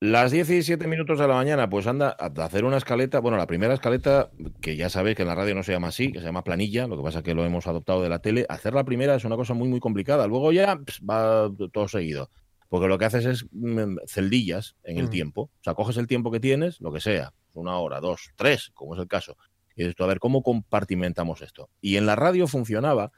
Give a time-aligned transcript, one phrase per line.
[0.00, 3.18] Las 17 minutos de la mañana, pues anda a hacer una escaleta.
[3.18, 6.12] Bueno, la primera escaleta, que ya sabéis que en la radio no se llama así,
[6.12, 8.46] que se llama planilla, lo que pasa es que lo hemos adoptado de la tele.
[8.48, 10.28] Hacer la primera es una cosa muy, muy complicada.
[10.28, 12.30] Luego ya va todo seguido.
[12.68, 15.10] Porque lo que haces es mm, celdillas en el Mm.
[15.10, 15.40] tiempo.
[15.42, 18.94] O sea, coges el tiempo que tienes, lo que sea, una hora, dos, tres, como
[18.94, 19.36] es el caso.
[19.74, 21.70] Y dices tú, a ver, ¿cómo compartimentamos esto?
[21.80, 23.10] Y en la radio funcionaba.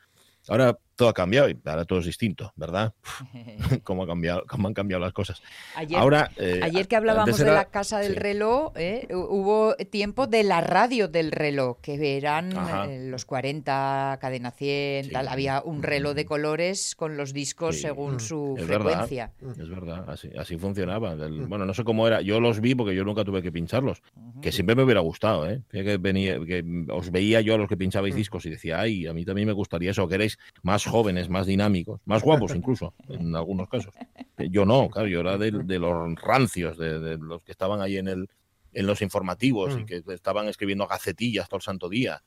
[0.48, 2.92] Ahora todo ha cambiado y ahora todo es distinto, ¿verdad?
[3.84, 5.40] ¿Cómo, ha cambiado, cómo han cambiado las cosas?
[5.74, 8.18] Ayer, Ahora, eh, ayer que hablábamos de era- la casa del sí.
[8.18, 9.06] reloj, ¿eh?
[9.10, 12.84] Hu- hubo tiempo de la radio del reloj, que eran Ajá.
[12.86, 15.10] eh, los 40, cadena 100, Sí.
[15.10, 15.28] tal.
[15.28, 17.80] Había un reloj de colores con los discos Sí.
[17.82, 18.20] según Mm.
[18.20, 18.84] su Es verdad.
[19.06, 19.32] frecuencia.
[19.58, 21.12] Es verdad, así, así funcionaba.
[21.14, 22.20] El- bueno, no sé cómo era.
[22.20, 24.02] Yo los vi porque yo nunca tuve que pincharlos.
[24.42, 25.62] Que siempre me hubiera gustado, ¿eh?
[25.70, 29.14] Que, venía, que os veía yo a los que pinchabais discos y decía, ay, a
[29.14, 33.34] mí también me gustaría eso, que erais más jóvenes, más dinámicos, más guapos incluso, en
[33.34, 33.94] algunos casos.
[34.36, 37.96] Yo no, claro, yo era de, de los rancios, de, de los que estaban ahí
[37.96, 38.28] en, el,
[38.72, 39.86] en los informativos y Mm.
[39.86, 42.22] que estaban escribiendo gacetillas todo el santo día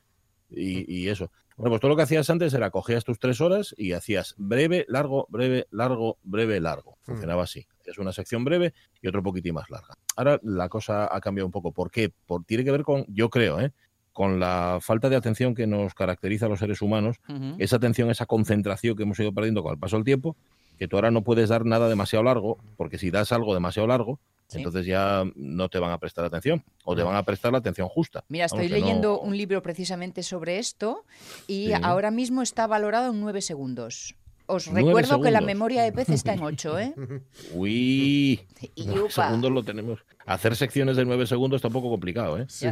[0.50, 1.32] y, y eso.
[1.56, 4.86] Bueno, pues todo lo que hacías antes era cogías tus tres horas y hacías breve,
[4.88, 6.98] largo, breve, largo, breve, largo.
[7.02, 7.68] Funcionaba así.
[7.86, 9.94] Es una sección breve y otro poquitín más larga.
[10.16, 11.72] Ahora la cosa ha cambiado un poco.
[11.72, 12.12] ¿Por qué?
[12.26, 13.72] Por, tiene que ver con, yo creo, ¿eh?
[14.14, 17.18] Con la falta de atención que nos caracteriza a los seres humanos,
[17.58, 20.36] esa atención, esa concentración que hemos ido perdiendo con el paso del tiempo,
[20.78, 24.20] que tú ahora no puedes dar nada demasiado largo, porque si das algo demasiado largo,
[24.48, 24.58] Sí.
[24.60, 27.88] entonces ya no te van a prestar atención, o te van a prestar la atención
[27.90, 28.24] justa.
[28.28, 31.06] Mira, estoy leyendo no- un libro precisamente sobre esto
[31.48, 31.74] y Sí.
[31.82, 34.16] ahora mismo está valorado en nueve segundos.
[34.46, 36.94] Os recuerdo que la memoria de pez está en ocho, ¿eh?
[37.54, 38.42] Uy,
[38.76, 40.00] Y segundos lo tenemos.
[40.26, 42.46] Hacer secciones de nueve segundos está un poco complicado, ¿eh?
[42.48, 42.68] Sí.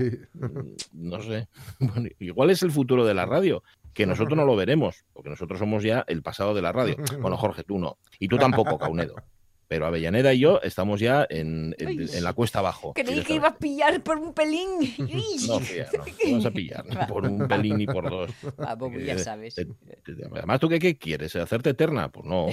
[0.93, 1.47] No sé.
[1.79, 5.59] Bueno, igual es el futuro de la radio, que nosotros no lo veremos, porque nosotros
[5.59, 6.95] somos ya el pasado de la radio.
[7.19, 7.97] Bueno, Jorge, tú no.
[8.19, 9.15] Y tú tampoco, Caunedo.
[9.71, 12.05] Pero Avellaneda y yo estamos ya en, en- Ay.
[12.13, 12.91] en la cuesta abajo.
[12.93, 14.67] Creí que iba a pillar por un pelín.
[15.47, 18.31] No, tía, no, no vas a pillar, ni por un pelín ni por dos.
[18.57, 19.55] Ah, Bobo, ya sabes.
[20.33, 21.37] Además, ¿tú qué, qué quieres?
[21.37, 22.09] ¿Hacerte eterna?
[22.09, 22.47] Pues no,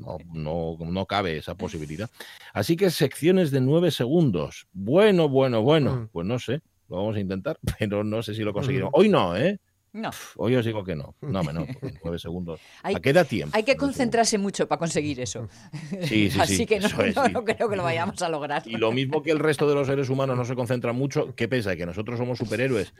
[0.00, 2.08] no, no, no cabe esa posibilidad.
[2.54, 4.66] Así que secciones de nueve segundos.
[4.72, 5.94] Bueno, bueno, bueno.
[5.94, 6.08] Mm.
[6.08, 8.94] Pues no sé, lo vamos a intentar, pero no sé si lo conseguiremos.
[8.96, 9.60] Hoy no, ¿eh?
[9.96, 11.14] No, Hoy os digo que no.
[11.22, 11.64] No, no,
[12.04, 12.60] nueve segundos.
[12.82, 13.56] Hay- ¿A qué da tiempo?
[13.56, 15.48] hay que concentrarse mucho para conseguir eso.
[16.02, 18.62] Sí, sí, Así sí, que no, es, no- creo que lo vayamos a lograr.
[18.66, 21.48] Y lo mismo que el resto de los seres humanos no se concentran mucho, ¿qué
[21.48, 21.76] pesa?
[21.76, 22.92] Que nosotros somos superhéroes.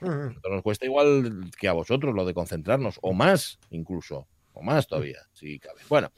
[0.00, 5.18] Nos cuesta igual que a vosotros lo de concentrarnos, o más incluso, o más todavía,
[5.32, 5.82] si cabe.
[5.88, 6.10] Bueno,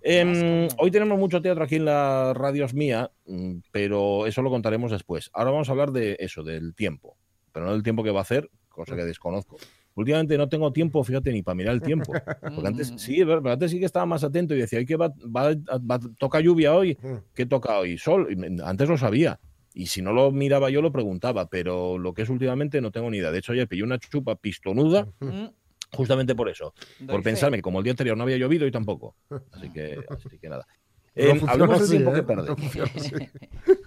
[0.00, 4.90] em, hoy tenemos mucho teatro aquí en la radios mía, mm, pero eso lo contaremos
[4.90, 5.28] después.
[5.34, 7.18] Ahora vamos a hablar de eso, del tiempo,
[7.52, 9.56] pero no del tiempo que va a hacer, cosa que desconozco.
[9.96, 12.12] Últimamente no tengo tiempo, fíjate, ni para mirar el tiempo.
[12.12, 12.98] Porque antes Mm.
[12.98, 16.00] sí, pero antes sí que estaba más atento y decía, "Ay, que va, va, va-
[16.18, 16.98] toca lluvia hoy,
[17.34, 17.96] ¿qué toca hoy?
[17.96, 18.26] Sol.
[18.30, 19.38] Y antes lo sabía.
[19.72, 23.10] Y si no lo miraba yo, lo preguntaba, pero lo que es últimamente no tengo
[23.10, 23.30] ni idea.
[23.32, 25.46] De hecho, ya pillé una chupa pistonuda Mm,
[25.92, 26.74] justamente por eso.
[26.98, 27.30] doy por fe.
[27.30, 29.16] pensarme que como el día anterior no había llovido y tampoco.
[29.52, 30.66] Así que, así que nada.
[31.16, 32.14] Eh, hablemos del tiempo ¿eh?
[32.16, 32.60] que perdemos.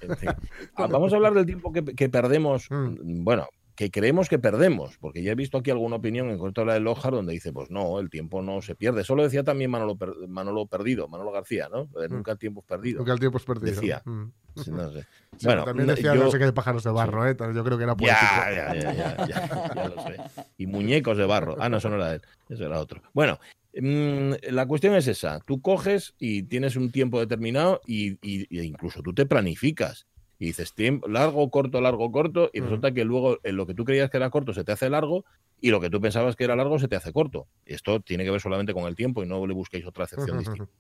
[0.02, 0.30] En fin.
[0.76, 2.68] Ah, Vamos a hablar del tiempo que, que perdemos.
[2.72, 3.24] Mm.
[3.26, 3.48] Bueno,
[3.78, 6.74] que creemos que perdemos, porque ya he visto aquí alguna opinión en contra de la
[6.74, 9.02] de Lojar donde dice, pues no, el tiempo no se pierde.
[9.02, 11.88] Eso lo decía también Manolo, Per- Manolo Perdido, Manolo García, ¿no?
[11.94, 12.98] Lo de nunca tiempo perdido.
[12.98, 13.76] Porque el tiempo es perdido.
[13.76, 14.02] Decía.
[14.04, 14.24] Mm.
[14.56, 15.06] Sí, No sé.
[15.38, 17.38] Sí, Bueno, también decía yo- no sé qué de pájaros de barro, ¿eh?
[17.54, 18.20] Yo creo que era poético.
[18.20, 18.94] Ya, ya, ya,
[19.28, 19.28] ya,
[19.76, 20.18] ya, lo sé.
[20.58, 21.56] Y muñecos de barro.
[21.60, 23.04] Ah, no, eso no era él, eso era otro.
[23.14, 23.38] Bueno,
[23.80, 25.40] mm, la cuestión es esa.
[25.42, 30.08] Tú coges y tienes un tiempo determinado y, y- y incluso tú te planificas.
[30.40, 33.86] Y dices tiempo, largo, corto, largo, corto, y resulta que luego en lo que tú
[33.86, 35.26] creías que era corto se te hace largo
[35.60, 37.48] y lo que tú pensabas que era largo se te hace corto.
[37.66, 40.72] Esto tiene que ver solamente con el tiempo y no le busquéis otra acepción distinta.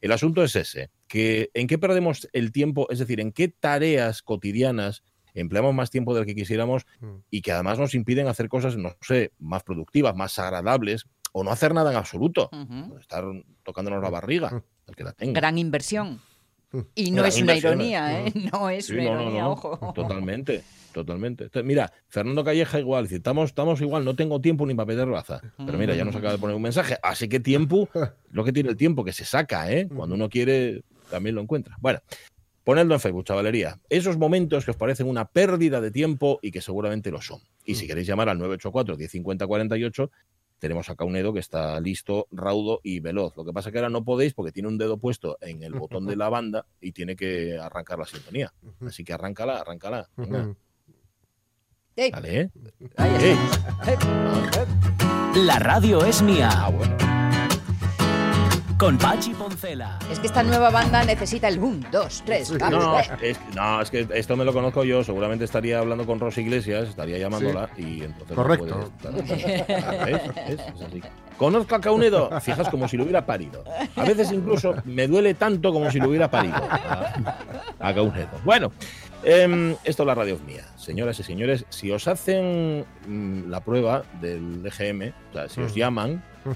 [0.00, 4.22] El asunto es ese, que en qué perdemos el tiempo, es decir, en qué tareas
[4.22, 7.16] cotidianas empleamos más tiempo del que quisiéramos Mm.
[7.30, 11.50] y que además nos impiden hacer cosas, no sé, más productivas, más agradables o no
[11.50, 12.50] hacer nada en absoluto.
[13.00, 13.24] Estar
[13.62, 15.40] tocándonos la barriga, el que la tenga.
[15.40, 16.20] Gran inversión.
[16.94, 18.32] Y no es una ironía, ¿eh?
[18.52, 19.92] No es Sí, una no, ironía, no, ojo.
[19.94, 21.44] Totalmente, totalmente.
[21.44, 25.06] Entonces, mira, Fernando Calleja igual, dice, estamos, estamos igual, no tengo tiempo ni para pedir
[25.06, 25.40] raza.
[25.58, 26.96] Pero mira, ya nos acaba de poner un mensaje.
[27.02, 27.88] Así que tiempo,
[28.30, 29.88] lo que tiene el tiempo, que se saca, ¿eh?
[29.94, 31.76] Cuando uno quiere, también lo encuentra.
[31.80, 32.00] Bueno,
[32.64, 33.78] ponedlo en Facebook, chavalería.
[33.88, 37.40] Esos momentos que os parecen una pérdida de tiempo y que seguramente lo son.
[37.64, 40.10] Y si queréis llamar al 984 1050 48,
[40.62, 43.36] tenemos a Caunedo que está listo, raudo y veloz.
[43.36, 46.06] Lo que pasa que ahora no podéis porque tiene un dedo puesto en el botón
[46.06, 48.54] de la banda y tiene que arrancar la sintonía.
[48.86, 50.08] Así que arráncala, arráncala.
[50.14, 50.54] Venga,
[51.96, 52.50] Ey, dale, ¿eh?
[52.96, 53.74] ahí está.
[53.80, 56.68] Ah, La radio es ah, mía.
[56.72, 56.96] bueno.
[58.82, 59.96] Con Pachi Poncela.
[60.10, 64.08] Es que esta nueva banda necesita el 1, 2, 3, No, es, no, es que
[64.12, 65.04] esto me lo conozco yo.
[65.04, 68.34] Seguramente estaría hablando con Rosy Iglesias, estaría llamándola y entonces.
[68.34, 68.90] Correcto.
[69.04, 69.64] No puede.
[70.48, 71.00] Es así.
[71.38, 73.62] Conozco a Caunedo, fijas como si lo hubiera parido.
[73.94, 77.14] A veces incluso me duele tanto como si lo hubiera parido a,
[77.78, 78.30] a Caunedo.
[78.44, 78.72] Bueno,
[79.22, 80.64] em, esto es la radio mía.
[80.76, 85.72] Señoras y señores, si os hacen mm, la prueba del DGM, o sea, si os
[85.72, 85.76] Mm.
[85.76, 86.50] llaman, mm,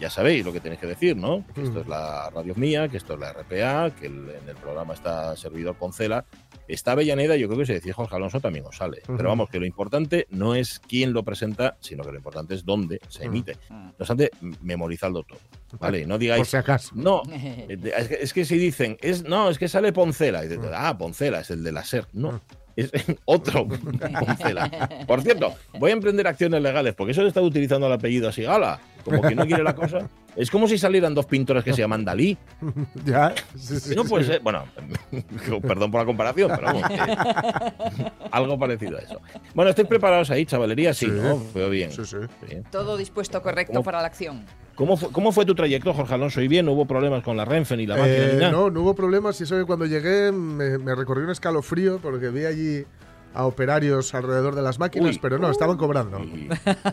[0.00, 1.44] ya sabéis lo que tenéis que decir, ¿no?
[1.54, 1.82] Que esto Mm.
[1.82, 5.36] es la radio mía, que esto es la RPA, que el- en el programa está
[5.36, 6.24] servidor Poncela.
[6.68, 9.02] Está Avellaneda, yo creo que si decís Jorge Alonso también os sale.
[9.06, 12.64] Pero vamos, que lo importante no es quién lo presenta, sino que lo importante es
[12.64, 13.26] dónde se Mm.
[13.26, 13.56] emite.
[13.70, 14.30] No obstante,
[14.62, 15.38] memorizadlo todo.
[15.78, 16.00] ¿Vale?
[16.00, 16.48] Y no Por digáis.
[16.48, 16.90] si acaso.
[16.94, 20.44] No, de- es que, es que si dicen, es, no, es que sale Poncela.
[20.44, 22.06] Y dices, ah, Poncela, es el de la SER.
[22.12, 22.40] No,
[22.76, 22.90] es
[23.24, 24.70] otro Poncela.
[25.06, 28.44] Por cierto, voy a emprender acciones legales, porque eso de estar utilizando el apellido así,
[28.44, 30.08] ala, como que no quiere la cosa.
[30.36, 32.36] Es como si salieran dos pintores que se llaman Dalí.
[33.04, 33.34] Ya.
[33.56, 34.08] Sí, sí, No sí.
[34.10, 34.64] puede ser, bueno,
[35.62, 39.20] perdón por la comparación, pero vamos, que- algo parecido a eso.
[39.54, 40.92] Bueno, ¿estáis preparados ahí, chavalería?
[40.92, 41.12] Sí, Sí.
[41.12, 41.42] ¿no?
[41.54, 41.90] Veo bien.
[41.92, 42.16] Sí, sí.
[42.46, 42.64] Bien.
[42.70, 43.84] Todo dispuesto correcto ¿Cómo?
[43.84, 44.44] para la acción.
[44.76, 46.40] ¿Cómo fue, ¿Cómo fue tu trayecto, Jorge Alonso?
[46.42, 46.66] ¿Y bien?
[46.66, 48.52] ¿No hubo problemas con la Renfe ni la máquina Eh, ni nada?
[48.52, 49.40] no, no hubo problemas.
[49.40, 52.84] Y eso que cuando llegué me, me recorrió un escalofrío porque vi allí
[53.34, 55.18] a operarios alrededor de las máquinas, Uy.
[55.20, 56.18] pero no, estaban cobrando.
[56.20, 56.48] Y-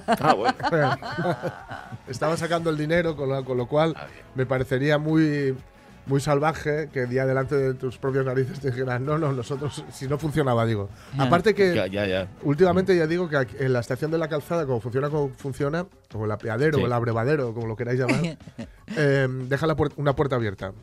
[0.08, 0.56] Ah, bueno.
[2.08, 5.56] estaban sacando el dinero, con lo, con lo cual Ah, me parecería muy,
[6.06, 10.08] muy salvaje que día delante de tus propios narices te dijeran, no, no, nosotros, si
[10.08, 10.90] no funcionaba, digo.
[11.18, 12.28] Aparte que Ya, ya, ya.
[12.44, 16.26] últimamente ya digo que en la estación de la calzada, como funciona como funciona, o
[16.26, 16.84] el apeadero, Sí.
[16.84, 18.20] o el abrevadero, como lo queráis llamar,
[18.98, 20.74] eh, deja la puer- una puerta abierta.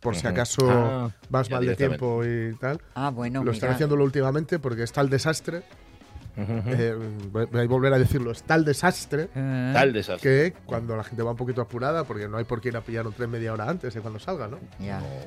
[0.00, 2.80] Por si acaso Ah, vas mal de tiempo y tal.
[2.94, 5.62] Ah, bueno, lo están haciéndolo últimamente porque está el desastre.
[6.36, 6.94] Eh,
[7.32, 8.32] voy a volver a decirlo,
[8.64, 10.52] desastre Eh, Tal desastre.
[10.52, 12.80] que cuando la gente va un poquito apurada, porque no hay por qué ir a
[12.82, 14.58] pillar un tren media hora antes de cuando salga, ¿no?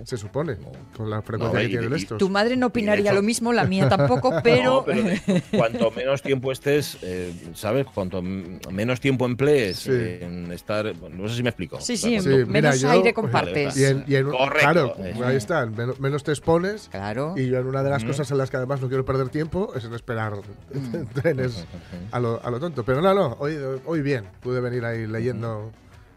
[0.03, 0.57] Se supone,
[0.95, 2.17] con la frecuencia No, que y- tienen y- estos.
[2.17, 4.59] Tu madre no opinaría lo mismo, la mía tampoco, pero...
[4.79, 7.85] No, pero de- cuanto menos tiempo estés, eh, ¿sabes?
[7.93, 9.91] Cuanto menos tiempo emplees Sí.
[9.91, 10.93] eh, en estar.
[11.11, 11.79] No sé si me explico.
[11.81, 13.75] Sí, sí, Sí, menos aire compartes.
[13.77, 14.95] Y en, y en- Correcto, Claro,
[15.25, 16.87] ahí está, menos, menos te expones.
[16.91, 17.33] Claro.
[17.37, 19.73] Y yo en una de las cosas en las que además no quiero perder tiempo
[19.75, 20.33] es en esperar
[20.73, 20.98] Mm.
[21.13, 21.65] trenes
[22.11, 22.83] a lo, a lo tonto.
[22.83, 25.71] Pero no, no, hoy, hoy bien, pude venir ahí leyendo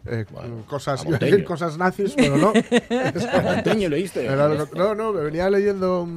[0.05, 1.47] eh, Bueno, cosas, a iba a decir Monteño.
[1.47, 2.53] cosas nazis, pero no.
[3.89, 4.25] ¿leíste?
[4.25, 6.07] Era lo que- no, no, me venía leyendo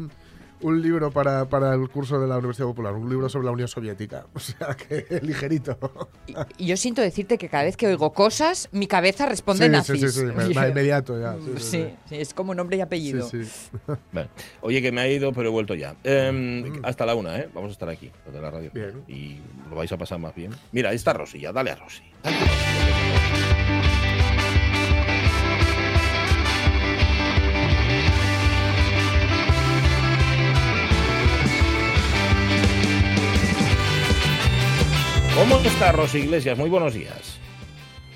[0.63, 3.69] un, libro para, para el curso de la Universidad Popular, un libro sobre la Unión
[3.69, 4.27] Soviética.
[4.35, 5.79] O sea, que ligerito.
[6.59, 10.01] Y- yo siento decirte que cada vez que oigo cosas, mi cabeza responde Sí, nazis.
[10.01, 11.35] sí, sí, sí, me- me- inmediato ya.
[11.35, 11.95] Sí, sí, Sí, sí.
[12.09, 13.29] sí, es como nombre y apellido.
[13.29, 13.71] Sí, sí.
[14.13, 14.29] Vale.
[14.61, 15.95] Oye, que me ha ido, pero he vuelto ya.
[16.05, 17.49] Em, Hasta la una, ¿eh?
[17.55, 18.71] Vamos a estar aquí, los de la radio.
[18.73, 19.03] Bien.
[19.09, 20.53] Y lo vais a pasar más bien.
[20.73, 22.03] Mira, ahí está Rosy, ya, dale a Rosy.
[22.23, 23.76] Dale.
[35.37, 36.57] ¿Cómo está Rosy Iglesias?
[36.59, 37.39] Muy buenos días.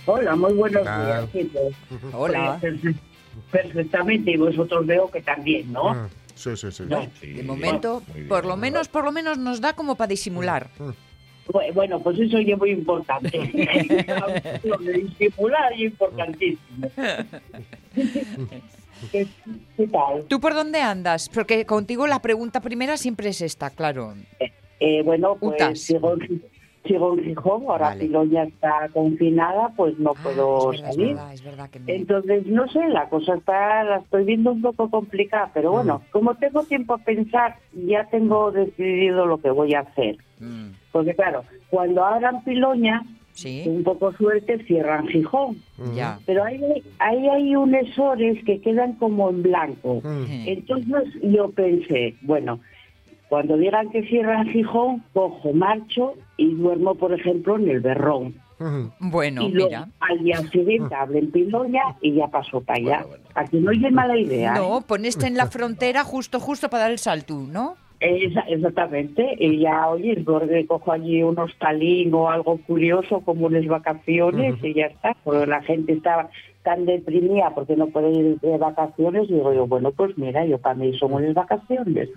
[0.06, 1.04] Hola, muy buenos Ah.
[1.04, 1.74] días, chicos.
[2.14, 2.56] Hola.
[2.60, 2.94] Pues, perfe-
[3.50, 5.94] Perfectamente, y vosotros veo que también, ¿no?
[5.94, 6.84] Mm, Sí, sí, sí.
[6.88, 7.06] No.
[7.20, 8.28] Sí, De momento, bien.
[8.28, 10.68] por lo menos, por lo menos nos da como para disimular.
[11.46, 13.30] Bu- Bueno, pues eso ya es muy importante.
[14.64, 16.90] Lo de disimular es importantísimo.
[19.12, 19.26] ¿Qué,
[19.76, 20.24] qué tal?
[20.28, 21.28] ¿Tú por dónde andas?
[21.28, 24.14] Porque contigo la pregunta primera siempre es esta, claro.
[24.80, 25.78] Eh, bueno, pues Utas.
[25.80, 26.14] sigo,
[26.84, 28.00] sigo en Gijón, ahora Vale.
[28.06, 31.08] Piloña está confinada, pues no Ah, puedo es verdad, es salir.
[31.14, 31.84] verdad, es verdad que no.
[31.88, 36.34] Entonces, no sé, la cosa está, la estoy viendo un poco complicada, pero bueno, como
[36.36, 40.16] tengo tiempo a pensar, ya tengo decidido lo que voy a hacer.
[40.40, 45.56] Mm, Porque claro, cuando abran Piloña, Sí, un poco suerte, cierran Gijón.
[45.78, 45.94] Mm.
[45.94, 46.18] ya.
[46.26, 46.60] Pero ahí,
[46.98, 50.00] ahí hay unos sores que quedan como en blanco.
[50.02, 50.24] Mm.
[50.48, 52.58] Entonces yo pensé, bueno,
[53.28, 58.34] cuando digan que cierran Gijón, cojo, marcho y duermo, por ejemplo, en el Berrón.
[58.58, 59.10] Mm.
[59.10, 59.88] Bueno, y luego mira.
[60.00, 62.96] al día siguiente hablen Piloña y ya paso para allá.
[63.02, 63.24] Bueno, bueno.
[63.34, 64.52] Aquí no oye mala idea.
[64.54, 64.58] ¿eh?
[64.58, 67.76] No, poneste en la frontera justo, justo para dar el salto, ¿no?
[68.00, 73.66] Esa- exactamente, y ya, oye, porque cojo allí un hostalín o algo curioso como unas
[73.66, 76.30] vacaciones y ya está, porque la gente estaba
[76.62, 80.56] tan deprimida porque no puede ir de vacaciones, y digo yo, bueno, pues mira, yo
[80.58, 82.08] para mí son unas vacaciones.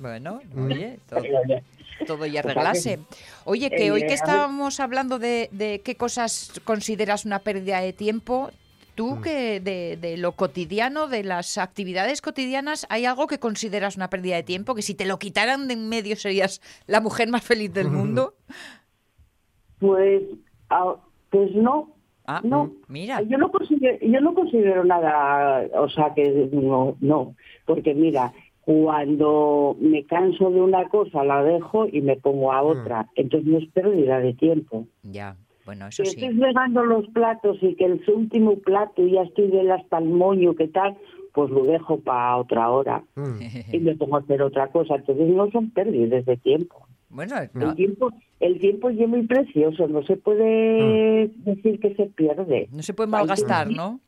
[0.00, 1.60] Bueno, oye, todo, Pero,
[2.06, 2.98] todo y que- arreglase.
[3.44, 7.92] Oye, que Eh, hoy que estábamos hablando de, de qué cosas consideras una pérdida de
[7.92, 8.50] tiempo,
[8.94, 9.22] tú Mm.
[9.22, 14.36] que de, de lo cotidiano, de las actividades cotidianas, ¿hay algo que consideras una pérdida
[14.36, 14.74] de tiempo?
[14.74, 18.34] Que si te lo quitaran de en medio serías la mujer más feliz del mundo.
[19.78, 20.22] Pues,
[21.30, 21.94] pues no,
[22.26, 22.70] Ah, No.
[22.86, 23.22] mira.
[23.22, 27.34] Yo no considero, yo no considero nada, o sea que no, no,
[27.66, 28.32] porque mira,
[28.64, 33.58] cuando me canso de una cosa la dejo y me pongo a otra, entonces no
[33.58, 34.86] es pérdida de tiempo.
[35.02, 36.40] Ya, bueno, Si eso estoy sí.
[36.40, 40.68] regando los platos y que el último plato ya estoy del hasta el moño, ¿qué
[40.68, 40.96] tal?
[41.32, 43.40] Pues lo dejo para otra hora Mm.
[43.72, 44.96] y me pongo a hacer otra cosa.
[44.96, 46.86] Entonces no son pérdidas de tiempo.
[47.08, 52.68] Bueno, El tiempo el tiempo es muy precioso, no se puede decir que se pierde.
[52.72, 54.00] no se puede malgastar, ¿no?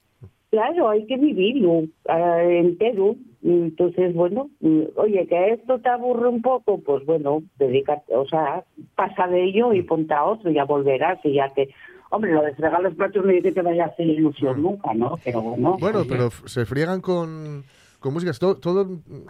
[0.52, 3.16] Claro, hay que vivirlo entero.
[3.42, 8.62] Entonces, bueno, mm, oye, que esto te aburre un poco, pues bueno, dedícate, o sea,
[8.94, 11.71] pasa de ello y ponte a otro, ya volverás y ya te...
[12.11, 14.92] Hombre, lo de fregar los platos no dice que te vaya a hacer ilusión nunca,
[14.94, 15.16] ¿no?
[15.25, 15.76] Pero bueno.
[15.80, 17.64] Bueno, pero se friegan con,
[17.99, 18.38] con músicas.
[18.38, 18.87] Todo, todo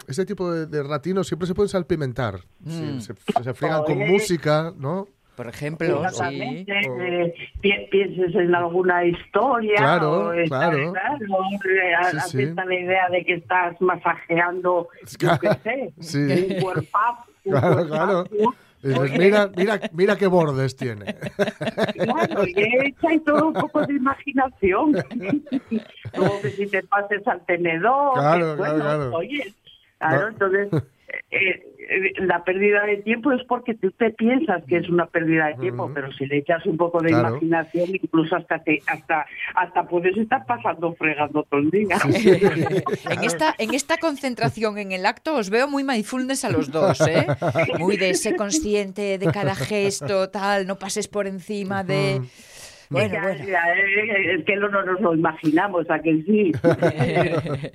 [0.09, 2.39] ese tipo de, de ratinos siempre se pueden salpimentar.
[2.67, 2.99] Sí, Mm.
[2.99, 5.07] se, se friegan con música, ¿no?
[5.35, 6.65] Por ejemplo, sí.
[6.67, 9.75] Eh, pi- pienses en alguna historia.
[9.77, 10.77] Claro, o claro.
[10.77, 11.25] eh, Sí,
[12.29, 12.37] sí.
[12.43, 16.53] acepta la idea de que estás masajeando, yo qué sé, Sí.
[16.55, 17.23] un cuerpazo.
[17.45, 18.23] un Claro, claro.
[18.83, 21.15] dices, mira, mira, mira qué bordes tiene.
[21.95, 22.53] Claro, y
[22.85, 24.93] echa y todo un poco de imaginación.
[26.15, 28.13] Luego que si te pases al tenedor.
[28.13, 29.15] Claro, que, claro, bueno, claro.
[29.15, 29.53] Oye,
[29.97, 30.27] claro, No.
[30.27, 30.83] entonces
[31.31, 35.47] eh, eh, la pérdida de tiempo es porque tú te piensas que es una pérdida
[35.47, 37.29] de tiempo, pero si le echas un poco de Claro.
[37.29, 41.97] imaginación, incluso hasta te, hasta hasta puedes estar pasando fregando todo el día.
[43.09, 47.01] en, esta, en esta concentración en el acto os veo muy mindfulness a los dos,
[47.01, 47.27] ¿eh?
[47.77, 52.21] Muy de ser consciente de cada gesto, tal, no pases por encima de...
[52.89, 53.45] Bueno, bueno.
[53.45, 56.51] ya, eh, es que no nos lo imaginamos, a que sí.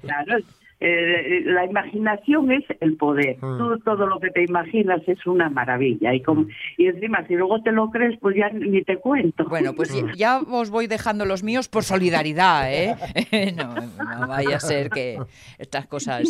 [0.02, 0.38] claro,
[0.80, 3.36] eh, la imaginación es el poder.
[3.42, 3.58] Mm.
[3.58, 6.14] Tú todo lo que te imaginas es una maravilla.
[6.14, 9.44] Y, con- y encima, si luego te lo crees, pues ya ni te cuento.
[9.48, 12.94] Bueno, pues ya- ya os voy dejando los míos por solidaridad, ¿eh?
[13.56, 15.18] No, no vaya a ser que
[15.58, 16.22] estas cosas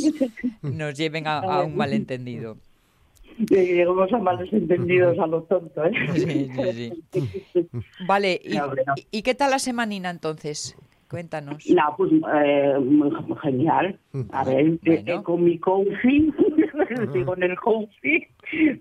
[0.63, 2.57] nos lleven a, a un malentendido.
[3.51, 5.93] Llegamos a malos entendidos a lo tonto, ¿eh?
[6.17, 6.51] Sí,
[7.13, 7.69] sí, sí.
[8.07, 8.95] Vale, ¿y, No, hombre, no.
[8.97, 10.77] y- y qué tal la semanina entonces?
[11.09, 11.65] Cuéntanos.
[11.71, 12.13] No, pues
[12.45, 13.11] eh, muy
[13.43, 13.99] genial.
[14.33, 15.03] A ver, Bueno.
[15.07, 16.31] eh, con mi coaching,
[17.37, 18.21] en el coaching,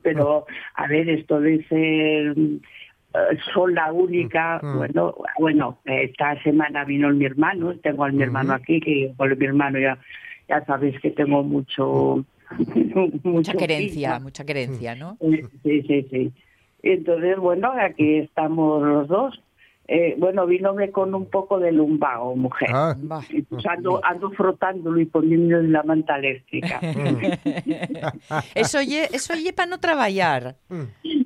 [0.04, 4.78] pero a ver, esto de ser eh, sola única, Mm.
[4.78, 9.46] bueno, bueno, esta semana vino mi hermano, tengo a mi hermano aquí, que con mi
[9.46, 9.98] hermano ya,
[10.50, 12.26] ya sabéis que tengo mucho...
[13.24, 15.18] Mucha querencia, mucha querencia, ¿no?
[15.20, 16.32] Eh, Sí, sí, sí.
[16.82, 19.42] Entonces, bueno, aquí estamos los dos.
[19.90, 22.70] Eh, bueno, vínome con un poco de lumbago, mujer.
[22.74, 22.94] Ah.
[23.30, 26.82] Y pues ando, ando frotándolo y poniéndole la manta eléctrica.
[28.56, 30.58] Eso lle, eso para no trabajar.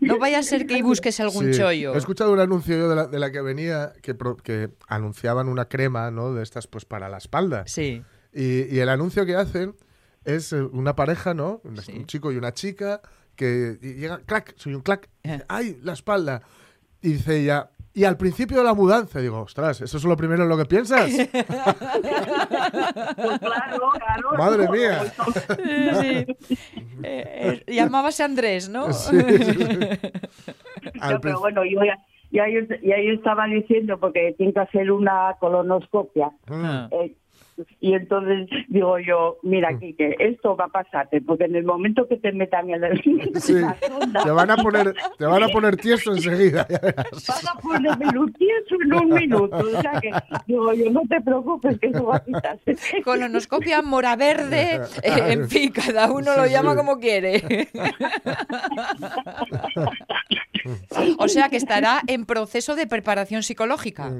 [0.02, 1.60] No vaya a ser que ahí busques algún sí.
[1.60, 1.94] chollo.
[1.94, 5.48] He escuchado un anuncio yo de la, de la que venía que, pro- que anunciaban
[5.48, 6.34] una crema, ¿no?
[6.34, 7.64] De estas, pues para la espalda.
[7.68, 8.04] Sí.
[8.34, 9.76] Y, y el anuncio que hacen
[10.24, 11.62] es eh, una pareja, ¿no?
[11.64, 11.94] Un, Sí.
[11.98, 13.02] un chico y una chica
[13.36, 15.42] que y llega, clac, soy un clac, Eh.
[15.48, 16.42] ¡ay, la espalda!
[17.02, 20.44] Y dice ella, y al principio de la mudanza, digo, ostras, ¿eso es lo primero
[20.44, 21.12] en lo que piensas?
[23.16, 24.38] Pues claro, claro.
[24.38, 25.04] Madre mía.
[26.02, 26.26] Sí.
[27.04, 28.92] Eh, eh, llamábase Andrés, ¿no?
[28.94, 29.80] Sí, sí, sí.
[31.02, 31.98] No, pero bueno, yo ya,
[32.32, 36.32] ya, yo, ya yo estaba diciendo, porque tiene que hacer una colonoscopia.
[36.48, 36.88] Ah.
[36.92, 37.16] eh,
[37.80, 42.18] y entonces digo yo, mira, Quique, esto va a pasarte, porque en el momento que
[42.18, 42.90] te metan en la,
[43.40, 46.68] Sí, la sonda, te van a poner, te van a poner tieso enseguida.
[47.12, 49.58] Vas a ponerme un tieso en un minuto.
[49.58, 50.12] O sea que,
[50.48, 52.76] digo yo, no te preocupes, que eso va a quitarse.
[53.04, 56.78] Colonoscopia mora verde, eh, en fin, cada uno lo llama sí.
[56.78, 57.68] como quiere.
[61.18, 64.12] o sea que estará en proceso de preparación psicológica.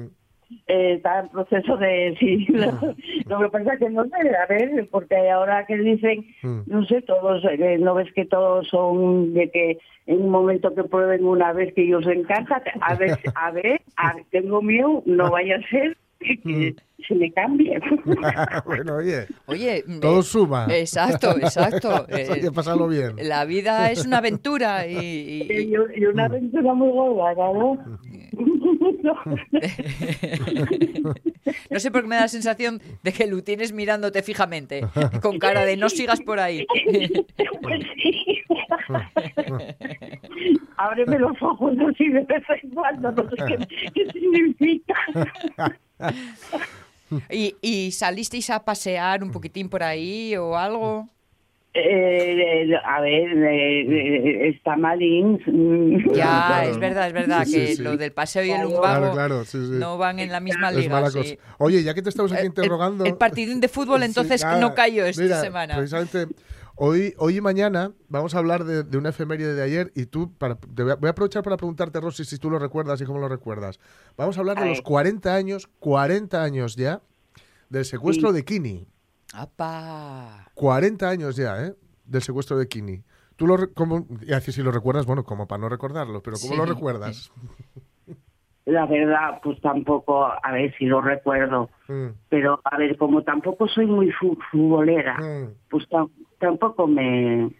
[0.66, 2.16] Eh, está en proceso de.
[2.18, 2.46] Sí,
[3.26, 6.62] lo, que pasa es que no sé, a ver, porque ahora que dicen, Mm.
[6.66, 10.84] no sé, todos, eh, no ves que todos son de que en un momento que
[10.84, 15.56] prueben una vez que ellos encajan, a ver, a ver, a tengo miedo, no vaya
[15.56, 16.74] a ser que, que
[17.06, 17.78] se me cambie.
[18.66, 20.66] bueno, oye, Oye, mm, todo eh, suma.
[20.70, 22.06] exacto, exacto.
[22.08, 23.16] eh, Hay que pasarlo bien.
[23.22, 27.78] la vida es una aventura y, y- y, y una aventura muy gorda, ¿no?
[31.70, 34.82] no sé por qué me da la sensación de que lo tienes mirándote fijamente,
[35.20, 36.66] con cara de no sigas por ahí.
[37.62, 38.31] Pues sí.
[40.76, 44.94] Ábreme los ojos así de vez en cuando, no sé qué, qué significa.
[47.30, 51.06] ¿Y, y salisteis a pasear un poquitín por ahí o algo?
[51.74, 55.38] Eh, eh, a ver, eh, eh, está malín.
[56.14, 56.68] Ya, Claro.
[56.70, 57.82] es verdad, es verdad Sí, que sí.
[57.82, 59.72] lo del paseo y el lumbago Claro, claro, sí, sí.
[59.78, 60.90] no van en la misma es liga.
[60.90, 61.18] mala sí.
[61.18, 61.34] cosa.
[61.58, 63.04] Oye, ya que te estamos aquí El- interrogando.
[63.06, 65.76] El, partidín de fútbol Sí, entonces nada, no cayó esta mira, semana.
[65.76, 66.26] Precisamente
[66.84, 70.32] hoy, hoy y mañana vamos a hablar de, de una efeméride de ayer y tú,
[70.36, 73.04] para, te voy, a, voy a aprovechar para preguntarte, Rosy, si tú lo recuerdas y
[73.04, 73.78] cómo lo recuerdas.
[74.16, 74.82] Vamos a hablar de los ver.
[74.84, 77.00] 40 años, 40 años ya,
[77.68, 78.34] del secuestro Sí.
[78.36, 78.86] de Kini.
[79.32, 80.50] ¡Apa!
[80.54, 81.74] 40 años ya, ¿eh?
[82.04, 83.02] Del secuestro de Kini.
[83.36, 86.52] Tú lo, cómo, y así si lo recuerdas, bueno, como para no recordarlo, pero ¿cómo
[86.54, 86.58] Sí.
[86.58, 87.30] lo recuerdas?
[88.64, 91.68] La verdad, pues tampoco, a ver si lo recuerdo.
[91.88, 95.88] Mm, Pero, a ver, como tampoco soy muy fu- futbolera, mm, pues
[96.42, 97.50] tampoco me,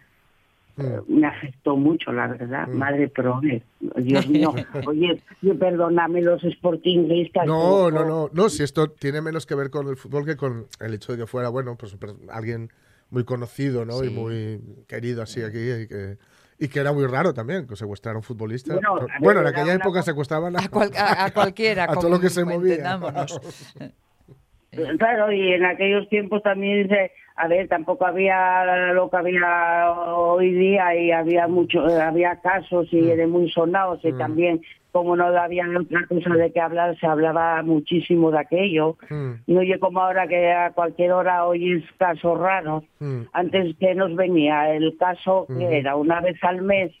[1.07, 2.67] me afectó mucho, la verdad.
[2.67, 2.77] Mm.
[2.77, 3.63] Madre prove.
[3.97, 4.53] Dios mío.
[4.87, 7.47] Oye, yo- perdóname los sportingistas.
[7.47, 10.67] No, no, no, no, si esto tiene menos que ver con el fútbol que con
[10.79, 11.95] el hecho de que fuera, bueno, pues
[12.29, 12.69] alguien
[13.09, 14.03] muy conocido, ¿no?
[14.03, 16.17] Y muy querido así aquí y que,
[16.59, 18.73] y que era muy raro también que secuestraran a un futbolista.
[18.73, 22.19] Bueno, Bueno, en aquella época secuestraban a, A, cual- a- a cualquiera, a todo lo
[22.19, 22.99] que se movía.
[24.97, 28.63] Claro, y en aquellos tiempos también, se- a ver, tampoco había
[28.93, 33.15] lo que había hoy día y había mucho, había casos y Mm.
[33.17, 34.17] de muy sonados y Mm.
[34.17, 34.61] también,
[34.91, 38.97] como no había otra cosa de que hablar, se hablaba muchísimo de aquello.
[39.09, 43.21] Mm, Y oye, como ahora que a cualquier hora oyes casos raros, mm.
[43.33, 46.91] antes que nos venía el caso que era una vez al mes,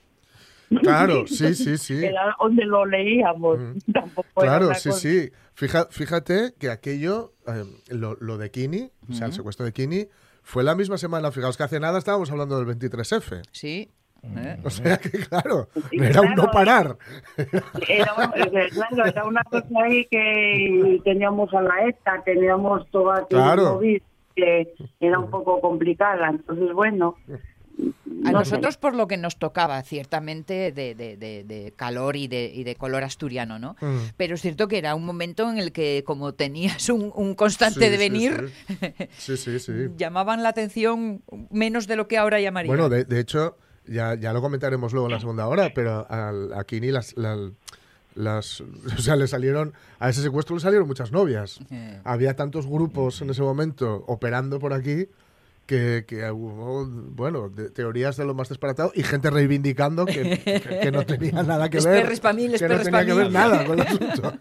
[0.81, 2.03] Claro, sí, sí, sí.
[2.03, 3.59] era donde lo leíamos.
[3.93, 5.29] Tampoco era Claro, sí, cosa- sí.
[5.55, 7.63] Fija- fíjate que aquello, eh,
[7.93, 10.07] lo, lo de Kini, o sea, el secuestro de Kini,
[10.43, 11.31] fue la misma semana.
[11.31, 13.41] Fijaos que hace nada estábamos hablando del 23F.
[13.51, 13.89] Sí.
[14.37, 14.57] ¿eh?
[14.63, 16.97] O sea que, claro, Sí, era un no parar.
[17.87, 18.13] Era,
[18.69, 23.79] claro, era una cosa ahí que teníamos a la ETA, teníamos toda Claro.
[24.35, 26.29] que era un poco complicada.
[26.29, 27.15] Entonces, bueno.
[28.25, 28.51] A no sé.
[28.51, 32.63] nosotros por lo que nos tocaba, ciertamente, de, de- de- de calor y de, y
[32.63, 33.75] de color asturiano, ¿no?
[33.81, 33.97] Mm.
[34.15, 37.81] Pero es cierto que era un momento en el que, como tenías un, un constante
[37.85, 38.51] Sí, devenir,
[39.17, 39.57] Sí, sí,
[39.97, 42.69] llamaban la atención menos de lo que ahora llamarían.
[42.73, 46.53] Bueno, de, de hecho, ya, ya lo comentaremos luego en la segunda hora, pero al,
[46.53, 47.51] a Kini las, la-
[48.15, 48.61] las,
[48.97, 51.59] o sea, le salieron, a ese secuestro le salieron muchas novias.
[51.71, 51.99] Eh.
[52.05, 55.07] Había tantos grupos en ese momento operando por aquí
[55.65, 60.79] que, que hubo, bueno, de- teorías de lo más disparatado y gente reivindicando que, que-
[60.81, 62.05] que no tenía nada que Les ver.
[62.35, 64.33] mí, que no tenía que ver nada con el asunto.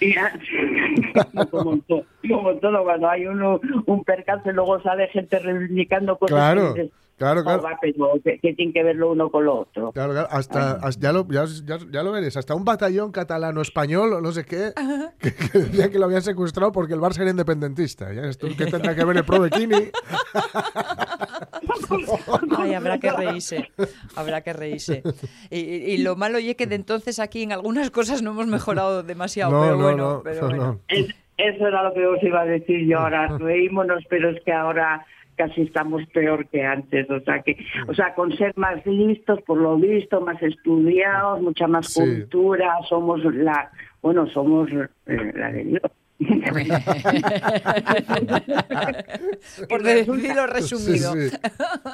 [1.50, 6.36] Como, to- como todo, cuando hay uno, un percance, luego sale gente reivindicando cosas.
[6.36, 7.62] Claro, que dices, claro, "Oh, claro.
[7.62, 9.92] va, pero ¿qué, qué tiene que ver lo uno con lo otro?
[9.92, 14.12] Claro, claro, hasta, hasta- ya, lo, ya, ya- ya lo veréis, hasta un batallón catalano-español
[14.14, 14.72] o no sé qué,
[15.20, 18.12] que, que decía que lo habían secuestrado porque el Barça era independentista.
[18.12, 18.22] ¿Ya?
[18.22, 19.76] ¿Esto qué tendrá que ver el pro bikini?
[22.58, 23.70] Ay, habrá que reírse,
[24.16, 25.02] habrá que reírse.
[25.50, 29.02] Y, y- lo malo oye que de entonces aquí en algunas cosas no hemos mejorado
[29.02, 30.64] demasiado, No, pero no, bueno, no, pero no, bueno.
[30.64, 30.80] no.
[30.88, 33.28] Es- eso era lo que os iba a decir yo ahora.
[33.38, 35.04] Reímonos, pero es que ahora
[35.36, 37.08] casi estamos peor que antes.
[37.10, 37.56] O sea, que,
[37.88, 42.00] o sea, con ser más listos, por lo visto, más estudiados, mucha más Sí.
[42.00, 43.70] cultura, somos la,
[44.02, 44.68] bueno, somos
[45.06, 45.82] eh, la de Dios.
[49.68, 51.12] Por decirlo resumido.
[51.12, 51.36] Sí, sí.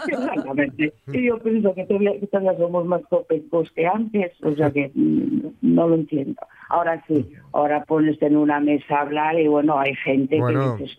[0.08, 0.92] Exactamente.
[1.12, 4.90] Y yo pienso que todavía, que todavía somos más copecos que antes, o sea que
[4.94, 6.40] mm, no lo entiendo.
[6.68, 10.76] Ahora sí, ahora pones en una mesa a hablar y bueno, hay gente Bueno.
[10.76, 10.98] que dices,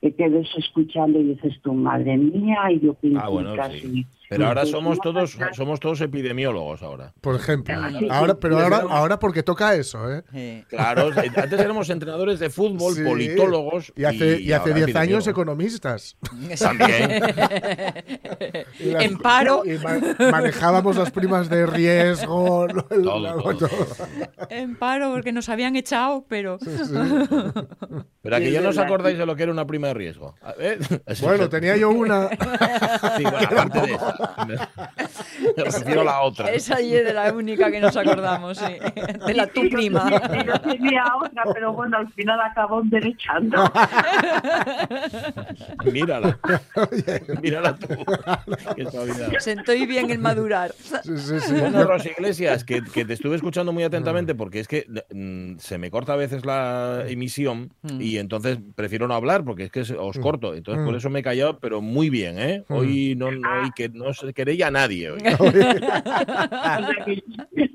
[0.00, 3.80] te ves escuchando y dices tú, madre mía, y yo pienso Ah, bueno, casi.
[3.80, 4.06] sí.
[4.28, 7.12] Pero ahora somos todos, somos todos epidemiólogos ahora.
[7.20, 7.74] Por ejemplo.
[7.98, 8.86] Sí, Ahora, sí, pero sí, ahora, sí.
[8.90, 10.22] ahora porque toca eso, ¿eh?
[10.34, 13.02] Eh, Claro, antes éramos entrenadores de fútbol, Sí.
[13.02, 13.92] politólogos.
[13.96, 16.16] Y hace, y hace ahora 10 años economistas.
[16.58, 17.22] También.
[18.80, 19.62] Y las- En paro.
[19.64, 19.98] Y ma-
[20.30, 22.66] manejábamos las primas de riesgo.
[22.68, 23.56] Todo, la- todo.
[23.56, 23.68] todo.
[24.50, 26.58] en paro porque nos habían echado, pero
[28.22, 30.34] Pero aquí Sí, ya no os acordáis de lo que era una prima de riesgo.
[30.42, 30.78] A ver.
[31.22, 32.28] Bueno, tenía yo una.
[33.16, 34.17] Sí, bueno, aparte de esa.
[34.46, 36.50] Me, refiero a la otra.
[36.50, 38.76] esa y es la única que nos acordamos, sí.
[39.26, 40.10] De la tu prima.
[40.44, 43.70] Yo tenía otra, pero bueno, al final acabó derechando.
[45.92, 46.38] Mírala.
[47.42, 47.88] Mírala tú.
[49.38, 50.72] Sentí bien el madurar.
[50.78, 51.54] Sí, sí, sí.
[51.54, 55.78] Bueno, Ros Iglesias, que, que te estuve escuchando muy atentamente porque es que mm, se
[55.78, 60.18] me corta a veces la emisión y entonces prefiero no hablar porque es que os
[60.18, 60.54] corto.
[60.54, 62.64] Entonces por eso me he callado, pero muy bien, ¿eh?
[62.68, 65.10] Hoy no, no, hoy que no no se querella a nadie.
[65.10, 65.20] hoy.